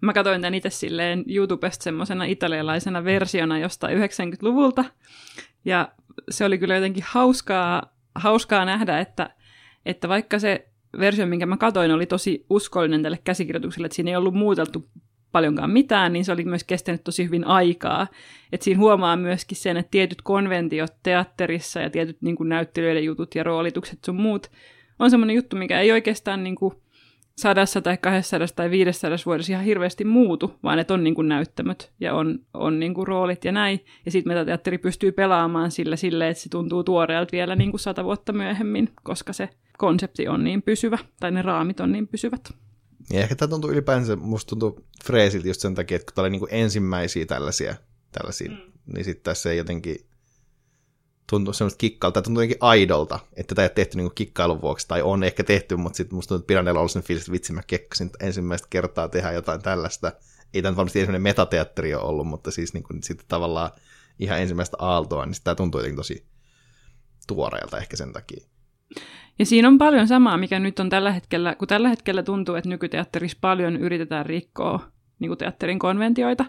Mä 0.01 0.13
katsoin 0.13 0.41
tämän 0.41 0.53
itse 0.53 0.69
silleen 0.69 1.23
YouTubesta 1.27 1.83
semmoisena 1.83 2.25
italialaisena 2.25 3.03
versiona 3.03 3.59
jostain 3.59 3.97
90-luvulta. 3.97 4.85
Ja 5.65 5.91
se 6.29 6.45
oli 6.45 6.57
kyllä 6.57 6.75
jotenkin 6.75 7.03
hauskaa, 7.07 7.93
hauskaa 8.15 8.65
nähdä, 8.65 8.99
että, 8.99 9.29
että 9.85 10.09
vaikka 10.09 10.39
se 10.39 10.67
versio, 10.99 11.25
minkä 11.25 11.45
mä 11.45 11.57
katoin, 11.57 11.91
oli 11.91 12.05
tosi 12.05 12.45
uskollinen 12.49 13.03
tälle 13.03 13.19
käsikirjoitukselle, 13.23 13.85
että 13.85 13.95
siinä 13.95 14.11
ei 14.11 14.15
ollut 14.15 14.33
muuteltu 14.33 14.89
paljonkaan 15.31 15.69
mitään, 15.69 16.13
niin 16.13 16.25
se 16.25 16.31
oli 16.31 16.45
myös 16.45 16.63
kestänyt 16.63 17.03
tosi 17.03 17.25
hyvin 17.25 17.47
aikaa. 17.47 18.07
Et 18.51 18.61
siinä 18.61 18.79
huomaa 18.79 19.15
myöskin 19.15 19.57
sen, 19.57 19.77
että 19.77 19.91
tietyt 19.91 20.21
konventiot 20.21 20.93
teatterissa 21.03 21.79
ja 21.79 21.89
tietyt 21.89 22.21
niin 22.21 22.35
kuin 22.35 22.49
jutut 23.03 23.35
ja 23.35 23.43
roolitukset 23.43 23.99
sun 24.05 24.15
muut 24.15 24.51
on 24.99 25.11
semmoinen 25.11 25.35
juttu, 25.35 25.55
mikä 25.55 25.79
ei 25.79 25.91
oikeastaan 25.91 26.43
niin 26.43 26.55
kuin 26.55 26.73
sadassa 27.37 27.81
tai 27.81 27.97
kahdessa 27.97 28.37
tai 28.55 28.69
viidessä 28.69 29.07
vuodessa 29.25 29.53
ihan 29.53 29.65
hirveästi 29.65 30.03
muutu, 30.03 30.53
vaan 30.63 30.79
että 30.79 30.93
on 30.93 31.03
niin 31.03 31.15
kuin 31.15 31.27
näyttämöt 31.27 31.91
ja 31.99 32.13
on, 32.13 32.39
on 32.53 32.79
niin 32.79 32.93
kuin 32.93 33.07
roolit 33.07 33.45
ja 33.45 33.51
näin. 33.51 33.85
Ja 34.05 34.11
sitten 34.11 34.33
metateatteri 34.33 34.77
pystyy 34.77 35.11
pelaamaan 35.11 35.71
sillä 35.71 35.95
sille, 35.95 36.29
että 36.29 36.43
se 36.43 36.49
tuntuu 36.49 36.83
tuoreelta 36.83 37.31
vielä 37.31 37.55
niin 37.55 37.71
kuin 37.71 37.79
sata 37.79 38.03
vuotta 38.03 38.33
myöhemmin, 38.33 38.89
koska 39.03 39.33
se 39.33 39.49
konsepti 39.77 40.27
on 40.27 40.43
niin 40.43 40.61
pysyvä, 40.61 40.97
tai 41.19 41.31
ne 41.31 41.41
raamit 41.41 41.79
on 41.79 41.91
niin 41.91 42.07
pysyvät. 42.07 42.53
Ja 43.09 43.19
ehkä 43.19 43.35
tämä 43.35 43.49
tuntuu 43.49 43.71
ylipäänsä, 43.71 44.15
musta 44.15 44.49
tuntuu 44.49 44.85
freesiltä 45.05 45.47
just 45.47 45.61
sen 45.61 45.75
takia, 45.75 45.95
että 45.95 46.05
kun 46.05 46.15
tämä 46.15 46.23
oli 46.23 46.29
niin 46.29 46.39
kuin 46.39 46.53
ensimmäisiä 46.53 47.25
tällaisia, 47.25 47.75
tällaisia 48.11 48.51
mm. 48.51 48.57
niin 48.93 49.05
sitten 49.05 49.23
tässä 49.23 49.51
ei 49.51 49.57
jotenkin 49.57 50.07
tuntuu 51.29 51.53
semmoista 51.53 51.77
kikkailta, 51.77 52.21
tuntuu 52.21 52.41
jotenkin 52.41 52.57
aidolta, 52.61 53.19
että 53.33 53.55
tätä 53.55 53.61
ei 53.61 53.65
ole 53.65 53.71
tehty 53.75 53.97
niin 53.97 54.11
kikkailun 54.15 54.61
vuoksi, 54.61 54.87
tai 54.87 55.01
on 55.01 55.23
ehkä 55.23 55.43
tehty, 55.43 55.75
mutta 55.75 55.97
sitten 55.97 56.15
musta 56.15 56.29
tuntuu, 56.29 56.41
että 56.41 56.47
Piranella 56.47 56.81
on 56.81 56.89
sen 56.89 57.03
fiilis, 57.03 57.23
että 57.23 57.31
vitsi 57.31 57.53
mä 57.53 57.63
kekkasin 57.67 58.09
ensimmäistä 58.19 58.67
kertaa 58.69 59.09
tehdä 59.09 59.31
jotain 59.31 59.61
tällaista. 59.61 60.11
Ei 60.53 60.61
tämä 60.61 60.75
varmasti 60.75 60.99
ensimmäinen 60.99 61.21
metateatteri 61.21 61.95
ole 61.95 62.03
ollut, 62.03 62.27
mutta 62.27 62.51
siis 62.51 62.73
niin 62.73 62.83
kuin, 62.83 63.03
sitten 63.03 63.27
tavallaan 63.27 63.71
ihan 64.19 64.39
ensimmäistä 64.39 64.77
aaltoa, 64.79 65.25
niin 65.25 65.35
tämä 65.43 65.55
tuntuu 65.55 65.79
jotenkin 65.79 65.97
tosi 65.97 66.27
tuoreelta 67.27 67.77
ehkä 67.77 67.97
sen 67.97 68.13
takia. 68.13 68.47
Ja 69.39 69.45
siinä 69.45 69.67
on 69.67 69.77
paljon 69.77 70.07
samaa, 70.07 70.37
mikä 70.37 70.59
nyt 70.59 70.79
on 70.79 70.89
tällä 70.89 71.11
hetkellä, 71.11 71.55
kun 71.55 71.67
tällä 71.67 71.89
hetkellä 71.89 72.23
tuntuu, 72.23 72.55
että 72.55 72.69
nykyteatterissa 72.69 73.37
paljon 73.41 73.77
yritetään 73.77 74.25
rikkoa 74.25 74.79
niin 75.19 75.29
kuin 75.29 75.37
teatterin 75.37 75.79
konventioita, 75.79 76.45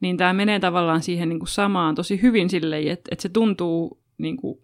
niin 0.00 0.16
tämä 0.16 0.32
menee 0.32 0.60
tavallaan 0.60 1.02
siihen 1.02 1.28
niin 1.28 1.38
kuin 1.38 1.48
samaan 1.48 1.94
tosi 1.94 2.22
hyvin 2.22 2.50
silleen, 2.50 2.88
että, 2.88 3.08
että 3.10 3.22
se 3.22 3.28
tuntuu 3.28 4.02
niin 4.18 4.36
kuin, 4.36 4.58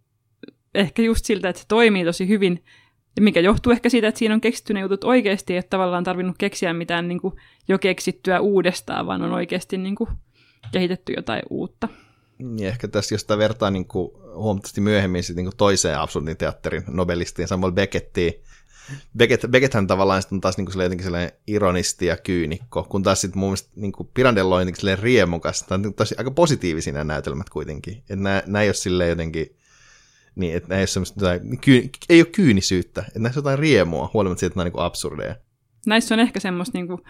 ehkä 0.75 1.03
just 1.03 1.25
siltä, 1.25 1.49
että 1.49 1.63
se 1.63 1.69
toimii 1.69 2.05
tosi 2.05 2.29
hyvin, 2.29 2.65
mikä 3.21 3.41
johtuu 3.41 3.73
ehkä 3.73 3.89
siitä, 3.89 4.09
että 4.09 4.19
siinä 4.19 4.35
on 4.35 4.41
keksitty 4.41 4.75
ne 4.75 4.81
jutut 4.81 5.05
oikeasti, 5.05 5.57
että 5.57 5.71
tavallaan 5.71 6.05
tarvinnut 6.05 6.39
keksiä 6.39 6.73
mitään 6.73 7.09
niin 7.09 7.21
kuin, 7.21 7.35
jo 7.69 7.79
keksittyä 7.79 8.41
uudestaan, 8.41 9.07
vaan 9.07 9.23
on 9.23 9.33
oikeasti 9.33 9.79
niin 9.79 9.95
kuin, 9.95 10.11
kehitetty 10.73 11.13
jotain 11.13 11.43
uutta. 11.51 11.89
Ja 12.39 12.69
ehkä 12.69 12.89
tässä, 12.89 13.15
jos 13.15 13.21
sitä 13.21 13.39
vertaa 13.39 13.71
niin 13.71 13.87
kuin, 13.87 14.13
huomattavasti 14.35 14.81
myöhemmin 14.81 15.23
sit, 15.23 15.37
niin 15.37 15.47
kuin 15.47 15.57
toiseen 15.57 15.99
absurdin 15.99 16.37
teatterin 16.37 16.85
nobelistiin, 16.87 17.49
Samuel 17.49 17.73
Beckettiin, 17.73 18.35
Beckett, 19.17 19.45
Becketthän 19.51 19.87
tavallaan 19.87 20.23
on 20.33 20.41
taas 20.41 20.57
niin 20.57 20.67
kuin 20.67 20.83
jotenkin 20.83 21.05
sellainen 21.05 21.33
ironisti 21.47 22.07
ja 22.07 22.17
kyynikko, 22.17 22.87
kun 22.89 23.03
taas 23.03 23.21
sitten 23.21 23.39
mun 23.39 23.49
mielestä 23.49 23.71
niin 23.77 23.93
kuin 23.93 24.09
Pirandello 24.15 24.55
on 24.55 24.61
jotenkin 24.61 24.99
riemukas, 24.99 25.63
tai 25.63 25.79
on 25.85 25.95
tosi 25.95 26.15
aika 26.19 26.31
positiivisia 26.31 27.05
näytelmät 27.05 27.51
kuitenkin, 27.51 27.97
että 27.97 28.17
nämä, 28.17 28.43
nämä 28.47 28.63
ei 28.63 28.69
ole 28.69 28.75
silleen 28.75 29.11
jotenkin, 29.11 29.57
niin, 30.35 30.57
että 30.57 30.69
nämä 30.69 30.79
ei 30.79 30.83
ole 30.83 30.87
semmoista, 30.87 31.27
kyy, 31.61 31.91
ei 32.09 32.21
ole 32.21 32.27
kyynisyyttä, 32.27 33.05
että 33.07 33.19
näissä 33.19 33.41
on 33.41 33.43
jotain 33.43 33.59
riemua, 33.59 34.11
huolimatta 34.15 34.41
siitä, 34.41 34.53
että 34.53 34.61
nämä 34.61 34.67
on 34.67 34.73
niin 34.73 34.87
absurdeja. 34.87 35.37
Näissä 35.87 36.15
on 36.15 36.21
ehkä 36.21 36.41
semmoista 36.41 36.79
niin 36.79 36.87
kuin 36.87 37.01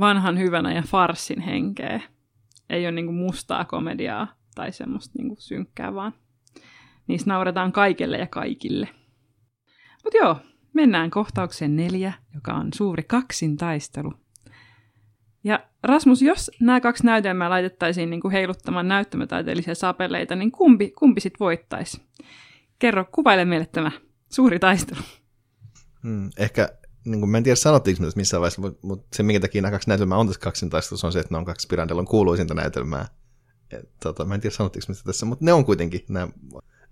vanhan 0.00 0.38
hyvänä 0.38 0.74
ja 0.74 0.82
farsin 0.82 1.40
henkeä. 1.40 2.00
Ei 2.70 2.86
ole 2.86 2.92
niin 2.92 3.06
kuin 3.06 3.16
mustaa 3.16 3.64
komediaa 3.64 4.28
tai 4.54 4.72
semmoista 4.72 5.12
niin 5.18 5.28
kuin 5.28 5.40
synkkää, 5.40 5.94
vaan 5.94 6.12
niissä 7.06 7.30
nauretaan 7.30 7.72
kaikelle 7.72 8.18
ja 8.18 8.26
kaikille. 8.26 8.88
Mutta 10.04 10.16
joo, 10.16 10.36
Mennään 10.78 11.10
kohtaukseen 11.10 11.76
neljä, 11.76 12.12
joka 12.34 12.54
on 12.54 12.68
suuri 12.74 13.02
kaksintaistelu. 13.02 14.12
Ja 15.44 15.60
Rasmus, 15.82 16.22
jos 16.22 16.50
nämä 16.60 16.80
kaksi 16.80 17.06
näytelmää 17.06 17.50
laitettaisiin 17.50 18.10
niin 18.10 18.20
kuin 18.20 18.32
heiluttamaan 18.32 18.88
näyttämötaiteellisia 18.88 19.74
sapeleita, 19.74 20.36
niin 20.36 20.52
kumpi, 20.52 20.90
kumpi 20.90 21.20
sitten 21.20 21.40
voittaisi? 21.40 22.02
Kerro, 22.78 23.04
kuvaile 23.12 23.44
meille 23.44 23.66
tämä 23.66 23.90
suuri 24.32 24.58
taistelu. 24.58 25.00
Hmm, 26.02 26.30
ehkä, 26.38 26.77
niin 27.04 27.20
kuin, 27.20 27.30
mä 27.30 27.36
en 27.36 27.42
tiedä 27.42 27.56
sanottiinko 27.56 28.04
tässä 28.04 28.16
missään 28.16 28.40
vaiheessa, 28.40 28.60
mutta, 28.60 28.86
mutta 28.86 29.16
se 29.16 29.22
minkä 29.22 29.40
takia 29.40 29.62
nämä 29.62 29.72
kaksi 29.72 29.88
näytelmää 29.88 30.18
on 30.18 30.26
tässä 30.26 30.40
kaksintaistelussa 30.40 31.06
on 31.06 31.12
se, 31.12 31.18
että 31.18 31.34
ne 31.34 31.38
on 31.38 31.44
kaksi 31.44 31.66
Pirandelon 31.66 32.06
kuuluisinta 32.06 32.54
näytelmää. 32.54 33.08
Et, 33.70 33.88
tota, 34.02 34.24
mä 34.24 34.34
en 34.34 34.40
tiedä 34.40 34.56
sanottiinko 34.56 34.92
tässä, 35.04 35.26
mutta 35.26 35.44
ne 35.44 35.52
on 35.52 35.64
kuitenkin 35.64 36.04
nämä 36.08 36.28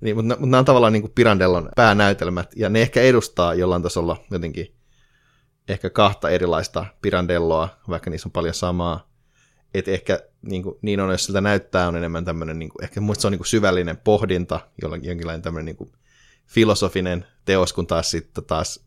niin, 0.00 0.16
mutta, 0.16 0.34
mutta 0.34 0.46
nämä 0.46 0.58
on 0.58 0.64
tavallaan 0.64 0.92
niin 0.92 1.02
kuin 1.02 1.12
Pirandellon 1.14 1.68
päänäytelmät, 1.76 2.52
ja 2.56 2.68
ne 2.68 2.82
ehkä 2.82 3.02
edustaa 3.02 3.54
jollain 3.54 3.82
tasolla 3.82 4.24
jotenkin 4.30 4.76
ehkä 5.68 5.90
kahta 5.90 6.30
erilaista 6.30 6.86
Pirandelloa, 7.02 7.68
vaikka 7.88 8.10
niissä 8.10 8.28
on 8.28 8.32
paljon 8.32 8.54
samaa. 8.54 9.10
Että 9.74 9.90
ehkä 9.90 10.20
niin, 10.42 10.62
kuin, 10.62 10.78
niin 10.82 11.00
on, 11.00 11.10
jos 11.10 11.24
siltä 11.24 11.40
näyttää, 11.40 11.88
on 11.88 11.96
enemmän 11.96 12.24
tämmöinen, 12.24 12.58
niin 12.58 12.68
kuin, 12.68 12.84
ehkä 12.84 13.00
muista 13.00 13.22
se 13.22 13.28
on 13.28 13.32
niin 13.32 13.38
kuin 13.38 13.46
syvällinen 13.46 13.96
pohdinta, 13.96 14.60
jollakin 14.82 15.08
jonkinlainen 15.08 15.42
tämmöinen 15.42 15.64
niin 15.64 15.76
kuin 15.76 15.92
filosofinen 16.46 17.26
teos, 17.44 17.72
kun 17.72 17.86
taas 17.86 18.10
sitten 18.10 18.44
taas 18.44 18.85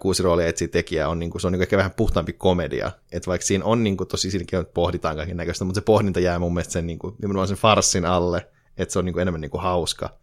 kuusi 0.00 0.22
roolia 0.22 0.46
etsii 0.46 0.68
tekijää 0.68 1.08
on, 1.08 1.18
niin 1.18 1.30
kuin, 1.30 1.40
se 1.40 1.46
on 1.46 1.52
niin 1.52 1.58
kuin 1.58 1.64
ehkä 1.64 1.76
vähän 1.76 1.94
puhtaampi 1.96 2.32
komedia. 2.32 2.92
Että 3.12 3.26
vaikka 3.26 3.46
siinä 3.46 3.64
on 3.64 3.84
niin 3.84 3.96
kuin, 3.96 4.08
tosi 4.08 4.30
siinä 4.30 4.64
pohditaan 4.74 5.16
kaiken 5.16 5.36
näköistä, 5.36 5.64
mutta 5.64 5.80
se 5.80 5.84
pohdinta 5.84 6.20
jää 6.20 6.38
mun 6.38 6.54
mielestä 6.54 6.72
sen, 6.72 6.86
niin 6.86 6.98
kuin, 6.98 7.14
nimenomaan 7.22 7.48
sen 7.48 7.56
farssin 7.56 8.04
alle, 8.04 8.48
että 8.76 8.92
se 8.92 8.98
on 8.98 9.04
niin 9.04 9.12
kuin 9.12 9.22
enemmän 9.22 9.40
niin 9.40 9.50
kuin 9.50 9.62
hauska. 9.62 10.18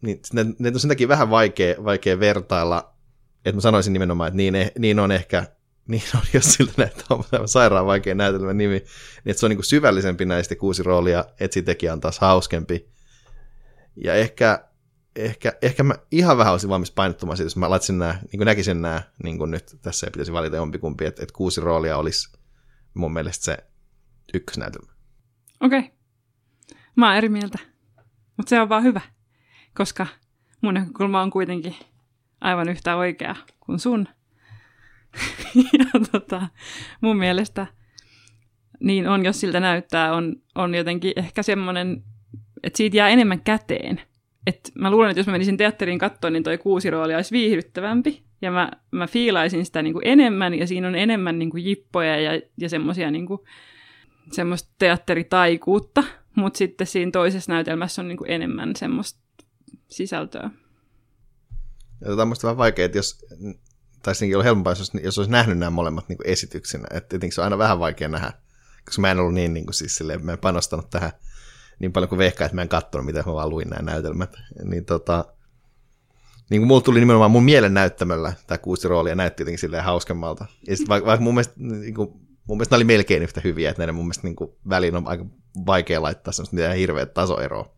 Niin 0.00 0.20
ne, 0.32 0.46
ne 0.58 0.68
on 0.74 0.80
sen 0.80 0.88
takia 0.88 1.08
vähän 1.08 1.30
vaikea, 1.30 1.84
vaikea 1.84 2.20
vertailla, 2.20 2.94
että 3.44 3.56
mä 3.56 3.60
sanoisin 3.60 3.92
nimenomaan, 3.92 4.28
että 4.28 4.36
niin, 4.36 4.54
niin 4.78 4.98
on 4.98 5.12
ehkä, 5.12 5.44
niin 5.88 6.02
on, 6.14 6.20
jos 6.32 6.54
siltä 6.54 6.72
näyttää 6.76 7.06
on 7.40 7.48
sairaan 7.48 7.86
vaikea 7.86 8.14
näytelmä 8.14 8.52
nimi, 8.52 8.74
niin 8.74 8.86
että 9.26 9.40
se 9.40 9.46
on 9.46 9.50
niin 9.50 9.56
kuin 9.56 9.64
syvällisempi 9.64 10.24
näistä 10.24 10.56
kuusi 10.56 10.82
roolia, 10.82 11.24
etsitekijä 11.40 11.92
on 11.92 12.00
taas 12.00 12.18
hauskempi. 12.18 12.88
Ja 14.04 14.14
ehkä, 14.14 14.68
ehkä, 15.16 15.52
ehkä 15.62 15.82
mä 15.82 15.94
ihan 16.10 16.38
vähän 16.38 16.52
olisin 16.52 16.70
valmis 16.70 16.90
painottumaan 16.90 17.36
siitä, 17.36 17.46
jos 17.46 17.56
mä 17.56 17.70
laittaisin 17.70 17.98
nämä, 17.98 18.18
niin 18.32 18.38
kuin 18.38 18.46
näkisin 18.46 18.82
nämä, 18.82 19.02
niin 19.22 19.38
kuin 19.38 19.50
nyt 19.50 19.76
tässä 19.82 20.06
ei 20.06 20.10
pitäisi 20.10 20.32
valita 20.32 20.56
jompikumpi, 20.56 21.04
että, 21.06 21.22
että 21.22 21.32
kuusi 21.32 21.60
roolia 21.60 21.96
olisi 21.96 22.38
mun 22.94 23.12
mielestä 23.12 23.44
se 23.44 23.58
ykkösnäytelmä. 24.34 24.92
Okei. 25.60 25.78
Okay. 25.78 25.90
Mä 26.96 27.06
oon 27.06 27.16
eri 27.16 27.28
mieltä. 27.28 27.58
Mutta 28.36 28.50
se 28.50 28.60
on 28.60 28.68
vaan 28.68 28.82
hyvä, 28.82 29.00
koska 29.74 30.06
mun 30.60 30.74
näkökulma 30.74 31.22
on 31.22 31.30
kuitenkin 31.30 31.76
aivan 32.40 32.68
yhtä 32.68 32.96
oikea 32.96 33.36
kuin 33.60 33.78
sun. 33.78 34.08
ja 35.78 36.00
tota, 36.12 36.48
mun 37.00 37.16
mielestä 37.16 37.66
niin 38.80 39.08
on, 39.08 39.24
jos 39.24 39.40
siltä 39.40 39.60
näyttää, 39.60 40.14
on, 40.14 40.36
on 40.54 40.74
jotenkin 40.74 41.12
ehkä 41.16 41.42
semmoinen, 41.42 42.04
että 42.62 42.76
siitä 42.76 42.96
jää 42.96 43.08
enemmän 43.08 43.40
käteen. 43.40 44.00
Et 44.46 44.72
mä 44.74 44.90
luulen, 44.90 45.10
että 45.10 45.20
jos 45.20 45.26
mä 45.26 45.32
menisin 45.32 45.56
teatteriin 45.56 45.98
katsoa, 45.98 46.30
niin 46.30 46.42
toi 46.42 46.58
kuusi 46.58 46.90
roolia 46.90 47.16
olisi 47.16 47.32
viihdyttävämpi. 47.32 48.22
Ja 48.42 48.50
mä, 48.50 48.70
mä 48.90 49.06
fiilaisin 49.06 49.66
sitä 49.66 49.82
niin 49.82 49.92
kuin 49.92 50.06
enemmän, 50.06 50.54
ja 50.54 50.66
siinä 50.66 50.88
on 50.88 50.94
enemmän 50.94 51.38
niin 51.38 51.50
kuin 51.50 51.64
jippoja 51.64 52.20
ja, 52.20 52.40
ja 52.58 52.68
semmoisia 52.68 53.10
niin 53.10 53.26
kuin, 53.26 53.40
semmoista 54.32 54.74
teatteritaikuutta. 54.78 56.04
Mutta 56.34 56.58
sitten 56.58 56.86
siinä 56.86 57.10
toisessa 57.10 57.52
näytelmässä 57.52 58.02
on 58.02 58.08
niinku 58.08 58.24
enemmän 58.28 58.76
semmoista 58.76 59.20
sisältöä. 59.88 60.50
Ja 62.00 62.06
tota 62.06 62.22
on 62.22 62.34
vähän 62.42 62.56
vaikea, 62.56 62.84
että 62.84 62.98
jos, 62.98 63.26
tai 64.02 64.34
on 64.36 64.44
helpompaa, 64.44 64.70
jos, 64.70 64.92
jos 65.02 65.18
olisi 65.18 65.32
nähnyt 65.32 65.58
nämä 65.58 65.70
molemmat 65.70 66.08
niin 66.08 66.18
esityksinä. 66.24 66.84
Että 66.90 67.08
tietenkin 67.08 67.34
se 67.34 67.40
on 67.40 67.44
aina 67.44 67.58
vähän 67.58 67.78
vaikea 67.78 68.08
nähdä, 68.08 68.32
koska 68.84 69.00
mä 69.00 69.10
en 69.10 69.18
ollut 69.18 69.34
niin, 69.34 69.54
niin 69.54 69.66
kuin 69.66 69.74
siis 69.74 69.96
silleen, 69.96 70.24
mä 70.24 70.32
en 70.32 70.38
panostanut 70.38 70.90
tähän 70.90 71.12
niin 71.78 71.92
paljon 71.92 72.08
kuin 72.08 72.18
vehkaa, 72.18 72.44
että 72.44 72.54
mä 72.54 72.62
en 72.62 72.68
katsonut, 72.68 73.06
mitä 73.06 73.22
mä 73.26 73.32
vaan 73.32 73.50
luin 73.50 73.68
nämä 73.68 73.90
näytelmät. 73.90 74.36
Niin 74.64 74.84
tota, 74.84 75.24
niin 76.50 76.60
kuin 76.60 76.68
mulla 76.68 76.80
tuli 76.80 77.00
nimenomaan 77.00 77.30
mun 77.30 77.44
mielen 77.44 77.74
näyttämöllä 77.74 78.32
tämä 78.46 78.58
kuusi 78.58 78.88
roolia 78.88 79.14
näytti 79.14 79.42
jotenkin 79.42 79.58
silleen 79.58 79.84
hauskemmalta. 79.84 80.46
Ja 80.68 80.76
sitten 80.76 80.88
vaikka, 80.88 81.06
vaikka 81.06 81.24
mun 81.24 81.34
mielestä 81.34 81.54
niin 81.56 81.94
kuin, 81.94 82.08
mun 82.48 82.56
mielestä 82.56 82.74
ne 82.74 82.76
oli 82.76 82.84
melkein 82.84 83.22
yhtä 83.22 83.40
hyviä, 83.44 83.70
että 83.70 83.80
näiden 83.80 83.94
mun 83.94 84.04
mielestä 84.04 84.26
niin 84.26 84.36
kuin, 84.36 84.50
väliin 84.68 84.96
on 84.96 85.08
aika 85.08 85.26
vaikea 85.66 86.02
laittaa 86.02 86.32
semmoista 86.32 86.56
mitään 86.56 86.76
hirveät 86.76 87.14
tasoeroa. 87.14 87.70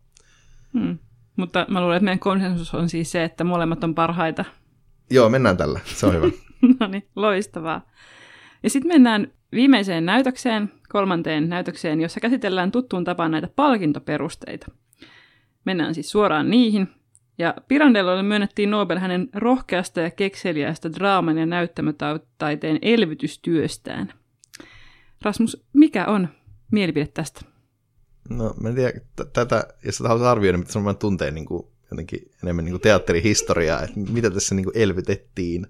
Hmm. 0.73 0.97
Mutta 1.35 1.65
mä 1.69 1.81
luulen, 1.81 1.97
että 1.97 2.05
meidän 2.05 2.19
konsensus 2.19 2.73
on 2.73 2.89
siis 2.89 3.11
se, 3.11 3.23
että 3.23 3.43
molemmat 3.43 3.83
on 3.83 3.95
parhaita. 3.95 4.45
Joo, 5.09 5.29
mennään 5.29 5.57
tällä. 5.57 5.79
Se 5.85 6.05
on 6.05 6.13
hyvä. 6.13 6.27
no 6.79 6.87
niin, 6.87 7.07
loistavaa. 7.15 7.81
Ja 8.63 8.69
sitten 8.69 8.91
mennään 8.91 9.31
viimeiseen 9.51 10.05
näytökseen, 10.05 10.71
kolmanteen 10.89 11.49
näytökseen, 11.49 12.01
jossa 12.01 12.19
käsitellään 12.19 12.71
tuttuun 12.71 13.03
tapaan 13.03 13.31
näitä 13.31 13.49
palkintoperusteita. 13.55 14.71
Mennään 15.65 15.95
siis 15.95 16.09
suoraan 16.09 16.49
niihin. 16.49 16.87
Ja 17.37 17.53
Pirandellolle 17.67 18.23
myönnettiin 18.23 18.71
Nobel 18.71 18.97
hänen 18.97 19.29
rohkeasta 19.33 20.01
ja 20.01 20.11
kekseliäistä 20.11 20.93
draaman 20.93 21.37
ja 21.37 21.45
näyttämötaiteen 21.45 22.79
elvytystyöstään. 22.81 24.13
Rasmus, 25.21 25.63
mikä 25.73 26.05
on 26.05 26.27
mielipide 26.71 27.07
tästä? 27.07 27.41
No, 28.29 28.53
mä 28.61 28.69
en 28.69 28.75
tiedä, 28.75 28.91
tätä, 29.33 29.63
jos 29.85 29.99
haluaisit 29.99 30.27
arvioida, 30.27 30.57
mitä 30.57 30.71
se 30.71 30.79
tuntee 30.99 31.31
niin 31.31 31.45
kuin, 31.45 31.67
jotenkin 31.91 32.31
enemmän 32.43 32.65
niin 32.65 32.73
kuin 32.73 32.81
teatterihistoriaa, 32.81 33.81
että 33.81 33.99
mitä 33.99 34.29
tässä 34.29 34.55
niin 34.55 34.63
kuin 34.63 34.77
elvytettiin. 34.77 35.67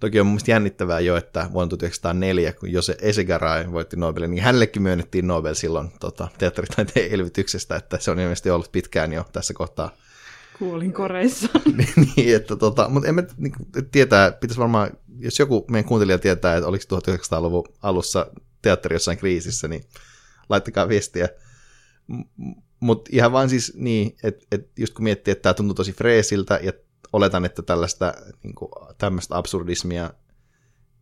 Toki 0.00 0.20
on 0.20 0.26
mun 0.26 0.40
jännittävää 0.46 1.00
jo, 1.00 1.16
että 1.16 1.50
vuonna 1.52 1.68
1904, 1.68 2.52
kun 2.52 2.72
Jose 2.72 2.96
Esegaray 3.00 3.72
voitti 3.72 3.96
Nobelin, 3.96 4.30
niin 4.30 4.42
hänellekin 4.42 4.82
myönnettiin 4.82 5.26
Nobel 5.26 5.54
silloin 5.54 5.92
tota, 6.00 6.28
teatteritaiteen 6.38 7.12
elvytyksestä, 7.12 7.76
että 7.76 7.98
se 8.00 8.10
on 8.10 8.18
ilmeisesti 8.18 8.50
ollut 8.50 8.72
pitkään 8.72 9.12
jo 9.12 9.24
tässä 9.32 9.54
kohtaa. 9.54 9.96
Kuolin 10.58 10.92
koreissa. 10.92 11.48
niin, 12.16 12.36
että 12.36 12.56
tota, 12.56 12.88
mutta 12.88 13.08
en 13.08 13.14
mä 13.14 13.22
niin, 13.36 13.52
tietää, 13.92 14.32
pitäisi 14.32 14.60
varmaan, 14.60 14.90
jos 15.18 15.38
joku 15.38 15.64
meidän 15.70 15.88
kuuntelija 15.88 16.18
tietää, 16.18 16.56
että 16.56 16.68
oliko 16.68 16.84
1900-luvun 16.96 17.64
alussa 17.82 18.26
teatteri 18.62 18.94
jossain 18.94 19.18
kriisissä, 19.18 19.68
niin 19.68 19.84
laittakaa 20.48 20.88
viestiä. 20.88 21.28
Mutta 22.80 23.10
ihan 23.12 23.32
vaan 23.32 23.48
siis 23.48 23.72
niin, 23.76 24.16
että 24.22 24.46
et 24.52 24.68
just 24.78 24.94
kun 24.94 25.04
miettii, 25.04 25.32
että 25.32 25.42
tämä 25.42 25.54
tuntuu 25.54 25.74
tosi 25.74 25.92
freesiltä 25.92 26.60
ja 26.62 26.72
oletan, 27.12 27.44
että 27.44 27.62
tällaista 27.62 28.14
niin 28.42 28.54
kuin, 28.54 28.70
tämmöistä 28.98 29.38
absurdismia 29.38 30.10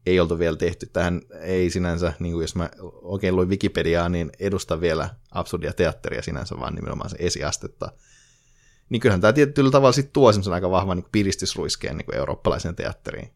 ei 0.07 0.21
oltu 0.21 0.39
vielä 0.39 0.57
tehty. 0.57 0.87
Tähän 0.87 1.23
ei 1.41 1.71
sinänsä, 1.71 2.13
niin 2.19 2.33
kuin 2.33 2.43
jos 2.43 2.55
mä 2.55 2.71
oikein 3.03 3.37
luin 3.37 3.49
Wikipediaa, 3.49 4.09
niin 4.09 4.31
edusta 4.41 4.81
vielä 4.81 5.11
absurdia 5.31 5.73
teatteria 5.73 6.23
sinänsä, 6.23 6.57
vaan 6.61 6.75
nimenomaan 6.75 7.11
se 7.11 7.17
esiastetta. 7.21 7.93
Niin 8.89 9.01
kyllähän 9.01 9.21
tämä 9.21 9.33
tietyllä 9.33 9.71
tavalla 9.71 9.93
sitten 9.93 10.13
tuo 10.13 10.33
semmoisen 10.33 10.53
aika 10.53 10.71
vahvan 10.71 10.97
niin 10.97 11.09
piristysruiskeen 11.13 11.97
niin 11.97 12.15
eurooppalaisen 12.15 12.77
teatteriin. 12.77 13.31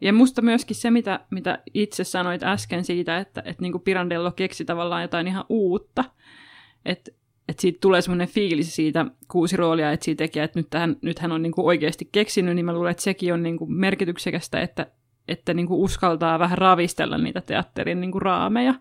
Ja 0.00 0.12
musta 0.12 0.42
myöskin 0.42 0.76
se, 0.76 0.90
mitä, 0.90 1.20
mitä 1.30 1.62
itse 1.74 2.04
sanoit 2.04 2.42
äsken 2.42 2.84
siitä, 2.84 3.18
että, 3.18 3.42
että 3.44 3.62
niin 3.62 3.72
kuin 3.72 3.82
Pirandello 3.82 4.32
keksi 4.32 4.64
tavallaan 4.64 5.02
jotain 5.02 5.26
ihan 5.26 5.44
uutta. 5.48 6.04
Että 6.84 7.10
että 7.48 7.60
siitä 7.60 7.78
tulee 7.80 8.02
semmoinen 8.02 8.28
fiilis 8.28 8.76
siitä 8.76 9.06
kuusi 9.28 9.56
roolia 9.56 9.92
etsii 9.92 10.14
tekijä, 10.14 10.44
että 10.44 10.58
nyt, 10.58 10.70
tähän, 10.70 10.96
nyt 11.02 11.18
hän 11.18 11.32
on 11.32 11.52
kuin 11.54 11.66
oikeasti 11.66 12.08
keksinyt, 12.12 12.54
niin 12.54 12.66
mä 12.66 12.72
luulen, 12.72 12.90
että 12.90 13.02
sekin 13.02 13.34
on 13.34 13.42
niin 13.42 13.58
kuin 13.58 13.72
merkityksekästä, 13.72 14.60
että, 14.60 14.86
että 15.28 15.54
niin 15.54 15.66
kuin 15.66 15.80
uskaltaa 15.80 16.38
vähän 16.38 16.58
ravistella 16.58 17.18
niitä 17.18 17.40
teatterin 17.40 18.00
niin 18.00 18.12
kuin 18.12 18.22
raameja 18.22 18.74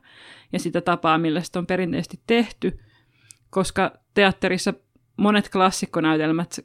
ja 0.53 0.59
sitä 0.59 0.81
tapaa, 0.81 1.17
millä 1.17 1.41
sitä 1.41 1.59
on 1.59 1.67
perinteisesti 1.67 2.19
tehty, 2.27 2.79
koska 3.49 3.91
teatterissa 4.13 4.73
monet 5.17 5.49
klassikkonäytelmät 5.49 6.59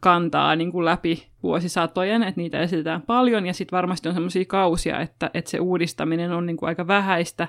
kantaa 0.00 0.56
niin 0.56 0.72
kuin 0.72 0.84
läpi 0.84 1.26
vuosisatojen, 1.42 2.22
että 2.22 2.40
niitä 2.40 2.60
esitetään 2.60 3.02
paljon, 3.02 3.46
ja 3.46 3.54
sitten 3.54 3.76
varmasti 3.76 4.08
on 4.08 4.14
semmoisia 4.14 4.44
kausia, 4.44 5.00
että, 5.00 5.30
että 5.34 5.50
se 5.50 5.60
uudistaminen 5.60 6.32
on 6.32 6.46
niin 6.46 6.56
kuin 6.56 6.68
aika 6.68 6.86
vähäistä, 6.86 7.48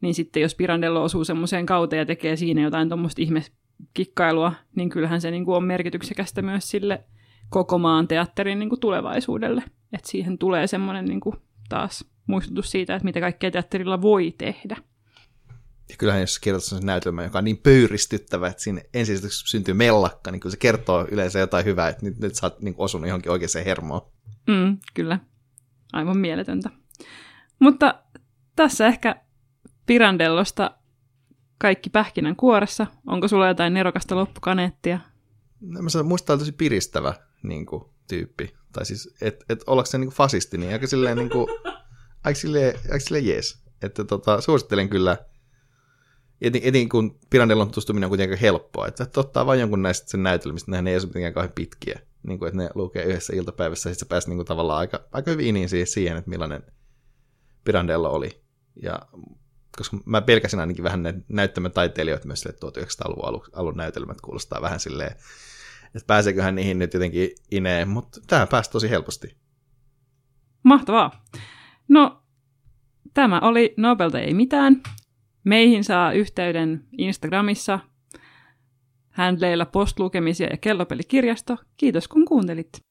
niin 0.00 0.14
sitten 0.14 0.42
jos 0.42 0.54
Pirandello 0.54 1.02
osuu 1.02 1.24
semmoiseen 1.24 1.66
kauteen 1.66 1.98
ja 1.98 2.06
tekee 2.06 2.36
siinä 2.36 2.62
jotain 2.62 2.88
tuommoista 2.88 3.22
ihmekikkailua, 3.22 4.52
niin 4.76 4.88
kyllähän 4.88 5.20
se 5.20 5.30
niin 5.30 5.44
kuin 5.44 5.56
on 5.56 5.64
merkityksekästä 5.64 6.42
myös 6.42 6.70
sille 6.70 7.04
koko 7.48 7.78
maan 7.78 8.08
teatterin 8.08 8.58
niin 8.58 8.68
kuin 8.68 8.80
tulevaisuudelle. 8.80 9.62
Että 9.92 10.10
siihen 10.10 10.38
tulee 10.38 10.66
semmoinen 10.66 11.04
niin 11.04 11.20
kuin 11.20 11.36
taas 11.68 12.04
muistutus 12.26 12.70
siitä, 12.70 12.94
että 12.94 13.04
mitä 13.04 13.20
kaikkea 13.20 13.50
teatterilla 13.50 14.02
voi 14.02 14.34
tehdä. 14.38 14.76
Ja 15.88 15.96
kyllähän 15.98 16.20
jos 16.20 16.38
kirjoitat 16.38 16.68
sen 16.68 16.86
näytelmän, 16.86 17.24
joka 17.24 17.38
on 17.38 17.44
niin 17.44 17.56
pöyristyttävä, 17.56 18.48
että 18.48 18.62
siinä 18.62 18.80
ensin 18.94 19.18
syntyy 19.30 19.74
mellakka, 19.74 20.30
niin 20.30 20.40
kyllä 20.40 20.50
se 20.50 20.56
kertoo 20.56 21.06
yleensä 21.10 21.38
jotain 21.38 21.64
hyvää, 21.64 21.88
että 21.88 22.06
nyt, 22.06 22.18
nyt 22.18 22.34
sä 22.34 22.46
oot 22.46 22.60
niin 22.60 22.74
osunut 22.78 23.08
johonkin 23.08 23.32
oikeaan 23.32 23.64
hermoon. 23.64 24.02
Mm, 24.46 24.78
kyllä. 24.94 25.18
Aivan 25.92 26.18
mieletöntä. 26.18 26.70
Mutta 27.58 28.02
tässä 28.56 28.86
ehkä 28.86 29.16
Pirandellosta 29.90 30.70
kaikki 31.58 31.90
pähkinän 31.90 32.36
kuoressa. 32.36 32.86
Onko 33.06 33.28
sulla 33.28 33.48
jotain 33.48 33.74
nerokasta 33.74 34.16
loppukaneettia? 34.16 35.00
No, 35.60 35.82
mä 35.82 35.88
sanon, 35.88 36.06
muista 36.06 36.38
tosi 36.38 36.52
piristävä 36.52 37.14
niin 37.42 37.66
kuin, 37.66 37.84
tyyppi. 38.08 38.54
Tai 38.72 38.86
siis, 38.86 39.14
että 39.20 39.44
et 39.48 39.64
ollaanko 39.66 39.86
se 39.86 39.98
niin 39.98 40.08
kuin 40.08 40.16
fasisti, 40.16 40.58
niin 40.58 40.72
aika 40.72 40.86
silleen, 40.86 41.16
niin 41.16 41.30
kuin, 41.30 41.46
aika 42.24 42.40
silleen, 42.40 42.78
aika 42.84 43.00
silleen 43.00 43.26
jees. 43.26 43.62
Että 43.82 44.04
tota, 44.04 44.40
suosittelen 44.40 44.88
kyllä, 44.88 45.16
etin, 46.40 46.62
etin 46.64 46.88
kun 46.88 47.18
Pirandellon 47.30 47.68
tutustuminen 47.68 48.06
on 48.06 48.10
kuitenkin 48.10 48.38
helppoa, 48.38 48.86
että, 48.86 49.04
että 49.04 49.20
ottaa 49.20 49.46
vain 49.46 49.60
jonkun 49.60 49.82
näistä 49.82 50.10
sen 50.10 50.22
näytelmistä, 50.22 50.70
nehän 50.70 50.86
ei 50.86 50.96
ole 50.96 51.02
mitenkään 51.06 51.34
kauhean 51.34 51.52
pitkiä. 51.54 52.00
Niin 52.22 52.38
kuin, 52.38 52.48
että 52.48 52.62
ne 52.62 52.70
lukee 52.74 53.04
yhdessä 53.04 53.36
iltapäivässä, 53.36 53.90
ja 53.90 53.94
sitten 53.94 54.06
sä 54.06 54.10
pääset 54.10 54.28
niin 54.28 54.38
kuin, 54.38 54.46
tavallaan 54.46 54.78
aika, 54.80 55.04
aika 55.12 55.30
hyvin 55.30 55.54
niin 55.54 55.68
siihen, 55.84 56.16
että 56.16 56.30
millainen 56.30 56.62
Pirandello 57.64 58.10
oli. 58.10 58.40
Ja 58.82 59.00
koska 59.76 59.96
mä 60.04 60.20
pelkäsin 60.20 60.60
ainakin 60.60 60.84
vähän 60.84 61.02
ne 61.02 61.14
näyttämötaiteilijoita 61.28 62.26
myös 62.26 62.40
sille 62.40 62.56
1900-luvun 62.64 63.28
alun, 63.28 63.46
alun 63.52 63.76
näytelmät 63.76 64.20
kuulostaa 64.20 64.62
vähän 64.62 64.80
silleen, 64.80 65.12
että 65.86 66.06
pääseeköhän 66.06 66.54
niihin 66.54 66.78
nyt 66.78 66.94
jotenkin 66.94 67.30
ineen, 67.50 67.88
mutta 67.88 68.20
tähän 68.26 68.48
pääsi 68.48 68.70
tosi 68.70 68.90
helposti. 68.90 69.36
Mahtavaa. 70.62 71.24
No, 71.88 72.22
tämä 73.14 73.40
oli 73.40 73.74
Nobelta 73.76 74.20
ei 74.20 74.34
mitään. 74.34 74.82
Meihin 75.44 75.84
saa 75.84 76.12
yhteyden 76.12 76.84
Instagramissa 76.98 77.78
handleilla 79.10 79.66
postlukemisia 79.66 80.46
ja 80.50 80.56
kellopelikirjasto. 80.56 81.56
Kiitos 81.76 82.08
kun 82.08 82.24
kuuntelit. 82.24 82.89